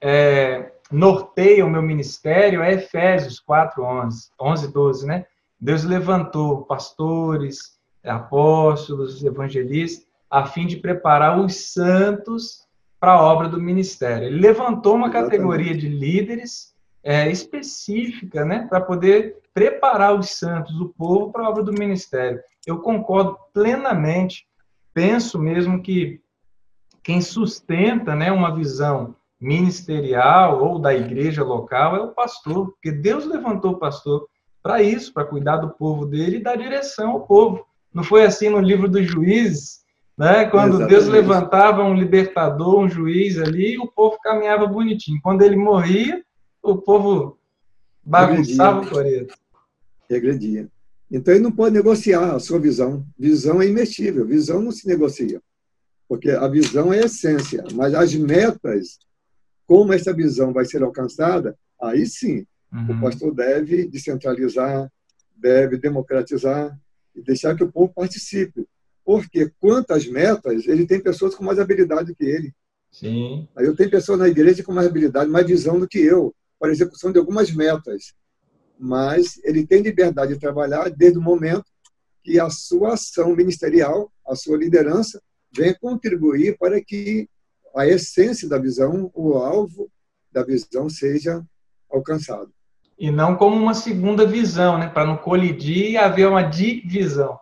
é, 0.00 0.72
norteia 0.90 1.64
o 1.66 1.70
meu 1.70 1.82
ministério 1.82 2.62
é 2.62 2.74
Efésios 2.74 3.40
4, 3.40 3.82
11, 3.82 4.30
11, 4.40 4.72
12, 4.72 5.06
né? 5.06 5.26
Deus 5.60 5.84
levantou 5.84 6.64
pastores, 6.64 7.78
apóstolos, 8.04 9.22
evangelistas, 9.24 10.06
a 10.30 10.46
fim 10.46 10.66
de 10.66 10.76
preparar 10.76 11.38
os 11.38 11.72
santos 11.72 12.66
para 13.02 13.14
a 13.14 13.20
obra 13.20 13.48
do 13.48 13.60
ministério. 13.60 14.28
Ele 14.28 14.38
levantou 14.38 14.94
uma 14.94 15.08
Exatamente. 15.08 15.30
categoria 15.32 15.76
de 15.76 15.88
líderes 15.88 16.72
é, 17.02 17.28
específica, 17.28 18.44
né, 18.44 18.64
para 18.70 18.80
poder 18.80 19.38
preparar 19.52 20.14
os 20.16 20.30
santos, 20.30 20.80
o 20.80 20.90
povo, 20.90 21.32
para 21.32 21.44
a 21.44 21.50
obra 21.50 21.64
do 21.64 21.72
ministério. 21.72 22.38
Eu 22.64 22.78
concordo 22.78 23.36
plenamente. 23.52 24.46
Penso 24.94 25.36
mesmo 25.36 25.82
que 25.82 26.20
quem 27.02 27.20
sustenta, 27.20 28.14
né, 28.14 28.30
uma 28.30 28.54
visão 28.54 29.16
ministerial 29.40 30.62
ou 30.62 30.78
da 30.78 30.94
igreja 30.94 31.42
local 31.42 31.96
é 31.96 32.00
o 32.00 32.12
pastor, 32.12 32.66
porque 32.66 32.92
Deus 32.92 33.26
levantou 33.26 33.72
o 33.72 33.78
pastor 33.78 34.28
para 34.62 34.80
isso, 34.80 35.12
para 35.12 35.24
cuidar 35.24 35.56
do 35.56 35.70
povo 35.70 36.06
dele 36.06 36.36
e 36.36 36.42
dar 36.42 36.54
direção 36.54 37.10
ao 37.10 37.26
povo. 37.26 37.66
Não 37.92 38.04
foi 38.04 38.24
assim 38.24 38.48
no 38.48 38.60
livro 38.60 38.88
dos 38.88 39.04
juízes, 39.04 39.81
né? 40.22 40.44
Quando 40.44 40.74
Exatamente. 40.74 40.90
Deus 40.90 41.08
levantava 41.08 41.82
um 41.82 41.94
libertador, 41.94 42.78
um 42.78 42.88
juiz 42.88 43.38
ali, 43.38 43.76
o 43.76 43.88
povo 43.88 44.16
caminhava 44.22 44.68
bonitinho. 44.68 45.18
Quando 45.20 45.42
ele 45.42 45.56
morria, 45.56 46.24
o 46.62 46.76
povo 46.76 47.36
bagunçava 48.04 48.82
o 48.82 48.88
coreto. 48.88 49.34
Regredia. 50.08 50.68
Então 51.10 51.34
ele 51.34 51.42
não 51.42 51.50
pode 51.50 51.74
negociar 51.74 52.36
a 52.36 52.38
sua 52.38 52.60
visão. 52.60 53.04
Visão 53.18 53.60
é 53.60 53.66
imexível, 53.66 54.24
visão 54.24 54.62
não 54.62 54.70
se 54.70 54.86
negocia. 54.86 55.42
Porque 56.08 56.30
a 56.30 56.46
visão 56.46 56.92
é 56.92 57.00
a 57.00 57.06
essência, 57.06 57.64
mas 57.74 57.92
as 57.92 58.14
metas, 58.14 59.00
como 59.66 59.92
essa 59.92 60.12
visão 60.12 60.52
vai 60.52 60.64
ser 60.64 60.84
alcançada, 60.84 61.58
aí 61.82 62.06
sim, 62.06 62.46
uhum. 62.72 62.96
o 62.96 63.00
pastor 63.00 63.34
deve 63.34 63.88
descentralizar, 63.88 64.88
deve 65.36 65.78
democratizar 65.78 66.78
e 67.12 67.20
deixar 67.20 67.56
que 67.56 67.64
o 67.64 67.72
povo 67.72 67.92
participe. 67.92 68.68
Porque 69.04 69.50
quantas 69.60 70.06
metas, 70.06 70.66
ele 70.66 70.86
tem 70.86 71.00
pessoas 71.00 71.34
com 71.34 71.44
mais 71.44 71.58
habilidade 71.58 72.14
que 72.14 72.24
ele. 72.24 72.52
Sim. 72.90 73.48
Aí 73.56 73.66
eu 73.66 73.74
tenho 73.74 73.90
pessoas 73.90 74.18
na 74.18 74.28
igreja 74.28 74.62
com 74.62 74.72
mais 74.72 74.86
habilidade, 74.86 75.30
mais 75.30 75.46
visão 75.46 75.80
do 75.80 75.88
que 75.88 75.98
eu, 75.98 76.34
para 76.58 76.68
a 76.68 76.72
execução 76.72 77.10
de 77.10 77.18
algumas 77.18 77.50
metas. 77.50 78.14
Mas 78.78 79.40
ele 79.44 79.66
tem 79.66 79.82
liberdade 79.82 80.34
de 80.34 80.40
trabalhar 80.40 80.90
desde 80.90 81.18
o 81.18 81.22
momento 81.22 81.64
que 82.22 82.38
a 82.38 82.48
sua 82.50 82.94
ação 82.94 83.34
ministerial, 83.34 84.12
a 84.26 84.36
sua 84.36 84.56
liderança, 84.56 85.20
venha 85.54 85.76
contribuir 85.80 86.56
para 86.58 86.82
que 86.82 87.28
a 87.74 87.86
essência 87.86 88.48
da 88.48 88.58
visão, 88.58 89.10
o 89.14 89.34
alvo 89.34 89.90
da 90.30 90.42
visão 90.44 90.88
seja 90.88 91.42
alcançado. 91.90 92.52
E 92.98 93.10
não 93.10 93.36
como 93.36 93.56
uma 93.56 93.74
segunda 93.74 94.24
visão, 94.24 94.78
né? 94.78 94.88
para 94.88 95.06
não 95.06 95.16
colidir 95.16 95.90
e 95.90 95.96
haver 95.96 96.28
uma 96.28 96.42
divisão. 96.42 97.38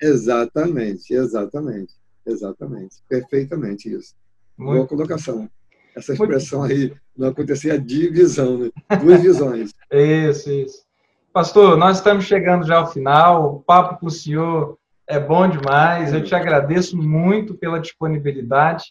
Exatamente, 0.00 1.14
exatamente, 1.14 1.94
exatamente. 2.26 2.96
Perfeitamente 3.08 3.92
isso. 3.92 4.14
Muito. 4.56 4.76
Boa 4.76 4.86
colocação. 4.86 5.48
Essa 5.96 6.12
expressão 6.12 6.62
aí, 6.62 6.92
não 7.16 7.28
acontecer 7.28 7.70
a 7.70 7.78
divisão, 7.78 8.58
né? 8.58 8.70
duas 9.00 9.22
visões. 9.22 9.72
isso, 9.90 10.50
isso. 10.50 10.86
Pastor, 11.32 11.76
nós 11.76 11.98
estamos 11.98 12.24
chegando 12.24 12.66
já 12.66 12.78
ao 12.78 12.90
final, 12.90 13.56
o 13.56 13.60
papo 13.60 14.00
com 14.00 14.06
o 14.06 14.10
senhor 14.10 14.78
é 15.06 15.20
bom 15.20 15.48
demais, 15.48 16.12
eu 16.12 16.22
te 16.22 16.34
agradeço 16.34 16.96
muito 16.96 17.54
pela 17.54 17.78
disponibilidade, 17.78 18.84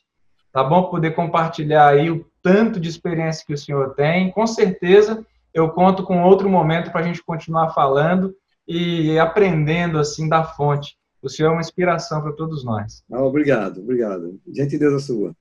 tá 0.51 0.63
bom 0.63 0.83
poder 0.83 1.11
compartilhar 1.11 1.87
aí 1.87 2.09
o 2.09 2.25
tanto 2.41 2.79
de 2.79 2.87
experiência 2.87 3.43
que 3.45 3.53
o 3.53 3.57
senhor 3.57 3.93
tem, 3.95 4.31
com 4.31 4.45
certeza 4.47 5.25
eu 5.55 5.69
conto 5.69 6.03
com 6.03 6.21
outro 6.21 6.49
momento 6.49 6.91
para 6.91 7.01
a 7.01 7.03
gente 7.03 7.23
continuar 7.23 7.69
falando 7.69 8.35
e 8.67 9.17
aprendendo 9.19 9.99
assim 9.99 10.27
da 10.27 10.43
fonte. 10.43 10.97
O 11.21 11.29
senhor 11.29 11.49
é 11.49 11.51
uma 11.53 11.61
inspiração 11.61 12.21
para 12.21 12.33
todos 12.33 12.63
nós. 12.63 13.03
Ah, 13.11 13.23
obrigado, 13.23 13.81
obrigado. 13.81 14.39
Gentileza 14.47 14.99
sua. 14.99 15.35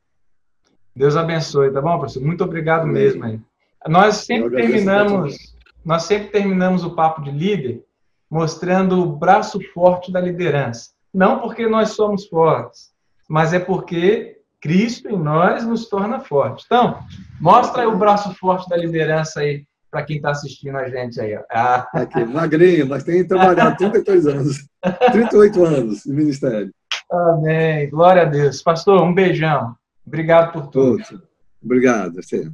Deus 0.97 1.17
abençoe, 1.17 1.73
tá 1.73 1.81
bom, 1.81 1.99
professor? 1.99 2.23
Muito 2.23 2.45
obrigado 2.45 2.83
Amém. 2.83 2.95
mesmo 2.95 3.25
aí. 3.25 3.41
Nós 3.87 4.17
sempre 4.17 4.51
terminamos, 4.51 5.37
nós 5.85 6.05
sempre 6.05 6.29
terminamos 6.29 6.85
o 6.85 6.95
papo 6.95 7.23
de 7.23 7.31
líder 7.31 7.85
mostrando 8.31 9.03
o 9.03 9.17
braço 9.17 9.61
forte 9.73 10.11
da 10.11 10.21
liderança. 10.21 10.91
Não 11.13 11.41
porque 11.41 11.67
nós 11.67 11.91
somos 11.91 12.27
fortes, 12.27 12.93
mas 13.29 13.53
é 13.53 13.59
porque 13.59 14.39
Cristo 14.61 15.09
em 15.11 15.19
nós 15.19 15.67
nos 15.67 15.89
torna 15.89 16.21
fortes. 16.21 16.65
Então, 16.65 16.99
mostra 17.41 17.83
aí 17.83 17.89
o 17.89 17.99
braço 17.99 18.35
forte 18.35 18.69
da 18.69 18.77
liderança 18.77 19.41
aí 19.41 19.67
para 19.95 20.03
quem 20.03 20.17
está 20.17 20.33
assistindo 20.33 20.77
a 20.77 20.89
gente 20.89 21.21
aí. 21.21 21.39
Ah. 21.49 21.87
Aqui, 21.95 22.25
magrinho, 22.25 22.89
mas 22.89 23.05
tem 23.05 23.25
trabalhado 23.25 23.77
32 23.77 24.27
anos, 24.27 24.69
38 25.13 25.65
anos 25.65 26.05
no 26.05 26.15
ministério. 26.15 26.75
Amém. 27.09 27.89
Glória 27.91 28.23
a 28.23 28.25
Deus. 28.25 28.61
Pastor, 28.61 29.01
um 29.01 29.15
beijão. 29.15 29.77
Obrigado 30.05 30.53
por 30.53 30.67
tudo. 30.67 31.23
Obrigado, 31.63 32.15
você. 32.17 32.51